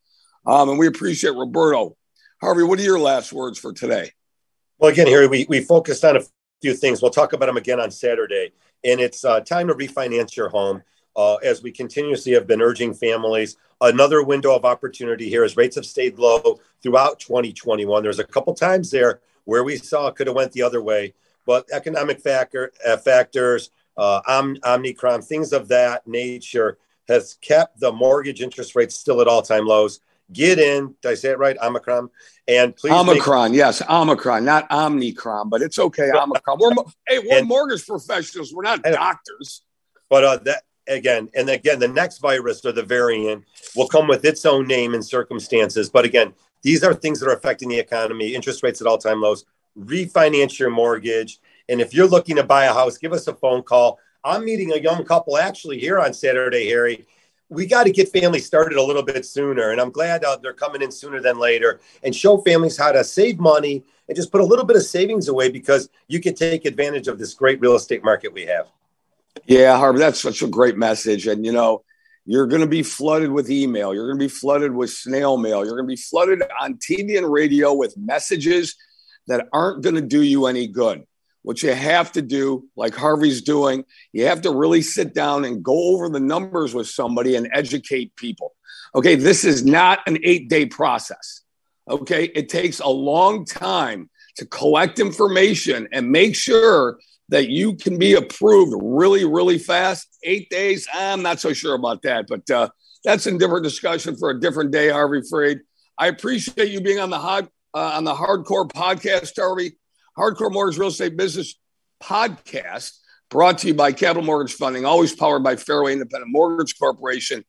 Um, 0.46 0.70
and 0.70 0.78
we 0.78 0.86
appreciate 0.86 1.34
Roberto. 1.34 1.96
Harvey, 2.40 2.62
what 2.62 2.78
are 2.78 2.82
your 2.82 2.98
last 2.98 3.32
words 3.32 3.58
for 3.58 3.74
today? 3.74 4.10
Well, 4.78 4.90
again, 4.90 5.06
Harry, 5.06 5.28
we, 5.28 5.46
we 5.48 5.60
focused 5.60 6.04
on 6.04 6.16
a 6.16 6.22
few 6.62 6.74
things. 6.74 7.02
We'll 7.02 7.10
talk 7.10 7.34
about 7.34 7.46
them 7.46 7.58
again 7.58 7.78
on 7.78 7.90
Saturday. 7.90 8.52
And 8.82 9.00
it's 9.00 9.24
uh, 9.24 9.40
time 9.40 9.68
to 9.68 9.74
refinance 9.74 10.34
your 10.34 10.48
home. 10.48 10.82
Uh, 11.16 11.36
as 11.36 11.62
we 11.62 11.70
continuously 11.70 12.32
have 12.32 12.46
been 12.46 12.60
urging 12.60 12.92
families, 12.92 13.56
another 13.80 14.24
window 14.24 14.52
of 14.56 14.64
opportunity 14.64 15.28
here 15.28 15.44
as 15.44 15.56
rates 15.56 15.76
have 15.76 15.86
stayed 15.86 16.18
low 16.18 16.58
throughout 16.82 17.20
2021. 17.20 18.02
There's 18.02 18.18
a 18.18 18.24
couple 18.24 18.52
times 18.52 18.90
there 18.90 19.20
where 19.44 19.62
we 19.62 19.76
saw 19.76 20.08
it 20.08 20.16
could 20.16 20.26
have 20.26 20.34
went 20.34 20.50
the 20.50 20.62
other 20.62 20.82
way, 20.82 21.14
but 21.46 21.66
economic 21.70 22.18
factor, 22.18 22.72
uh, 22.84 22.96
factors, 22.96 23.70
uh, 23.96 24.20
Om- 24.26 24.58
Omicron, 24.64 25.22
things 25.22 25.52
of 25.52 25.68
that 25.68 26.06
nature 26.06 26.78
has 27.08 27.34
kept 27.40 27.80
the 27.80 27.92
mortgage 27.92 28.40
interest 28.40 28.74
rates 28.74 28.94
still 28.94 29.20
at 29.20 29.28
all-time 29.28 29.66
lows. 29.66 30.00
Get 30.32 30.58
in. 30.58 30.94
Did 31.02 31.10
I 31.10 31.14
say 31.14 31.30
it 31.30 31.38
right? 31.38 31.56
Omicron. 31.62 32.08
And 32.48 32.74
please. 32.74 32.92
Omicron, 32.92 33.50
make- 33.50 33.58
yes, 33.58 33.82
Omicron, 33.88 34.44
not 34.44 34.68
Omnicron, 34.70 35.50
but 35.50 35.60
it's 35.60 35.78
okay. 35.78 36.10
Omicron. 36.10 36.58
We're 36.58 36.72
hey, 37.06 37.18
we're 37.18 37.38
and, 37.38 37.48
mortgage 37.48 37.86
professionals. 37.86 38.52
We're 38.52 38.62
not 38.62 38.82
doctors. 38.82 39.62
But 40.08 40.24
uh, 40.24 40.36
that 40.44 40.62
again, 40.88 41.28
and 41.34 41.50
again, 41.50 41.78
the 41.78 41.88
next 41.88 42.18
virus 42.18 42.64
or 42.64 42.72
the 42.72 42.82
variant 42.82 43.44
will 43.76 43.88
come 43.88 44.08
with 44.08 44.24
its 44.24 44.46
own 44.46 44.66
name 44.66 44.94
and 44.94 45.04
circumstances. 45.04 45.90
But 45.90 46.06
again, 46.06 46.32
these 46.62 46.82
are 46.82 46.94
things 46.94 47.20
that 47.20 47.28
are 47.28 47.34
affecting 47.34 47.68
the 47.68 47.78
economy. 47.78 48.34
Interest 48.34 48.62
rates 48.62 48.80
at 48.80 48.86
all-time 48.86 49.20
lows. 49.20 49.44
Refinance 49.78 50.58
your 50.58 50.70
mortgage, 50.70 51.38
and 51.68 51.80
if 51.80 51.94
you're 51.94 52.06
looking 52.06 52.36
to 52.36 52.44
buy 52.44 52.64
a 52.64 52.72
house, 52.72 52.98
give 52.98 53.12
us 53.12 53.26
a 53.26 53.34
phone 53.34 53.62
call. 53.62 53.98
I'm 54.22 54.44
meeting 54.44 54.72
a 54.72 54.78
young 54.78 55.04
couple 55.04 55.36
actually 55.36 55.78
here 55.78 55.98
on 55.98 56.14
Saturday, 56.14 56.68
Harry 56.68 57.06
we 57.48 57.66
got 57.66 57.84
to 57.84 57.90
get 57.90 58.10
families 58.10 58.46
started 58.46 58.78
a 58.78 58.82
little 58.82 59.02
bit 59.02 59.24
sooner. 59.24 59.70
And 59.70 59.80
I'm 59.80 59.90
glad 59.90 60.24
uh, 60.24 60.36
they're 60.42 60.52
coming 60.52 60.82
in 60.82 60.90
sooner 60.90 61.20
than 61.20 61.38
later 61.38 61.80
and 62.02 62.14
show 62.14 62.38
families 62.38 62.76
how 62.76 62.92
to 62.92 63.04
save 63.04 63.38
money 63.38 63.84
and 64.08 64.16
just 64.16 64.32
put 64.32 64.40
a 64.40 64.44
little 64.44 64.64
bit 64.64 64.76
of 64.76 64.82
savings 64.82 65.28
away 65.28 65.50
because 65.50 65.88
you 66.08 66.20
can 66.20 66.34
take 66.34 66.64
advantage 66.64 67.08
of 67.08 67.18
this 67.18 67.34
great 67.34 67.60
real 67.60 67.74
estate 67.74 68.04
market 68.04 68.32
we 68.32 68.46
have. 68.46 68.68
Yeah, 69.46 69.76
Harvey, 69.76 69.98
that's 69.98 70.20
such 70.20 70.42
a 70.42 70.46
great 70.46 70.76
message. 70.76 71.26
And, 71.26 71.44
you 71.44 71.52
know, 71.52 71.82
you're 72.24 72.46
going 72.46 72.62
to 72.62 72.68
be 72.68 72.82
flooded 72.82 73.30
with 73.30 73.50
email. 73.50 73.94
You're 73.94 74.06
going 74.06 74.18
to 74.18 74.24
be 74.24 74.28
flooded 74.28 74.74
with 74.74 74.90
snail 74.90 75.36
mail. 75.36 75.64
You're 75.64 75.76
going 75.76 75.88
to 75.88 75.92
be 75.92 75.96
flooded 75.96 76.42
on 76.60 76.74
TV 76.74 77.18
and 77.18 77.30
radio 77.30 77.74
with 77.74 77.96
messages 77.96 78.76
that 79.26 79.48
aren't 79.52 79.82
going 79.82 79.96
to 79.96 80.00
do 80.00 80.22
you 80.22 80.46
any 80.46 80.66
good 80.66 81.04
what 81.44 81.62
you 81.62 81.74
have 81.74 82.10
to 82.12 82.22
do, 82.22 82.66
like 82.74 82.94
Harvey's 82.94 83.42
doing, 83.42 83.84
you 84.12 84.26
have 84.26 84.40
to 84.42 84.50
really 84.50 84.80
sit 84.80 85.12
down 85.12 85.44
and 85.44 85.62
go 85.62 85.94
over 85.94 86.08
the 86.08 86.18
numbers 86.18 86.72
with 86.72 86.88
somebody 86.88 87.36
and 87.36 87.50
educate 87.52 88.16
people. 88.16 88.54
Okay, 88.94 89.14
this 89.14 89.44
is 89.44 89.62
not 89.62 90.00
an 90.06 90.18
eight 90.24 90.48
day 90.48 90.64
process. 90.64 91.42
Okay, 91.88 92.24
it 92.24 92.48
takes 92.48 92.80
a 92.80 92.88
long 92.88 93.44
time 93.44 94.08
to 94.36 94.46
collect 94.46 94.98
information 94.98 95.86
and 95.92 96.10
make 96.10 96.34
sure 96.34 96.98
that 97.28 97.50
you 97.50 97.76
can 97.76 97.98
be 97.98 98.14
approved 98.14 98.72
really, 98.82 99.26
really 99.26 99.58
fast. 99.58 100.08
Eight 100.22 100.48
days, 100.48 100.88
I'm 100.94 101.20
not 101.20 101.40
so 101.40 101.52
sure 101.52 101.74
about 101.74 102.00
that, 102.02 102.24
but 102.26 102.50
uh, 102.50 102.70
that's 103.04 103.26
a 103.26 103.36
different 103.36 103.64
discussion 103.64 104.16
for 104.16 104.30
a 104.30 104.40
different 104.40 104.70
day, 104.70 104.88
Harvey 104.88 105.20
Freed. 105.28 105.58
I 105.98 106.06
appreciate 106.06 106.70
you 106.70 106.80
being 106.80 107.00
on 107.00 107.10
the 107.10 107.18
hard, 107.18 107.48
uh, 107.74 107.92
on 107.96 108.04
the 108.04 108.14
hardcore 108.14 108.66
podcast, 108.70 109.32
Harvey. 109.36 109.76
Hardcore 110.16 110.52
Mortgage 110.52 110.78
Real 110.78 110.88
Estate 110.88 111.16
Business 111.16 111.58
Podcast, 112.02 112.98
brought 113.30 113.58
to 113.58 113.68
you 113.68 113.74
by 113.74 113.92
Capital 113.92 114.22
Mortgage 114.22 114.54
Funding, 114.54 114.84
always 114.84 115.14
powered 115.14 115.42
by 115.42 115.56
Fairway 115.56 115.92
Independent 115.92 116.30
Mortgage 116.30 116.78
Corporation, 116.78 117.44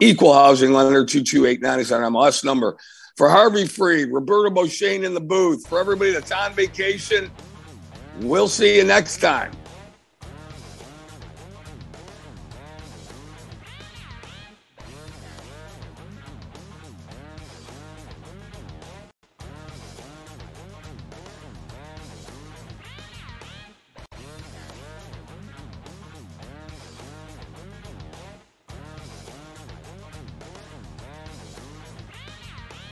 Equal 0.00 0.32
Housing 0.32 0.72
Lender 0.72 1.04
2289 1.04 1.80
is 1.80 1.92
our 1.92 2.02
MLS 2.02 2.44
number. 2.44 2.76
For 3.16 3.30
Harvey 3.30 3.66
Freed, 3.66 4.10
Roberto 4.12 4.50
Moshane 4.50 5.04
in 5.04 5.14
the 5.14 5.20
booth, 5.20 5.66
for 5.66 5.80
everybody 5.80 6.12
that's 6.12 6.32
on 6.32 6.52
vacation, 6.52 7.30
we'll 8.20 8.48
see 8.48 8.76
you 8.76 8.84
next 8.84 9.18
time. 9.18 9.52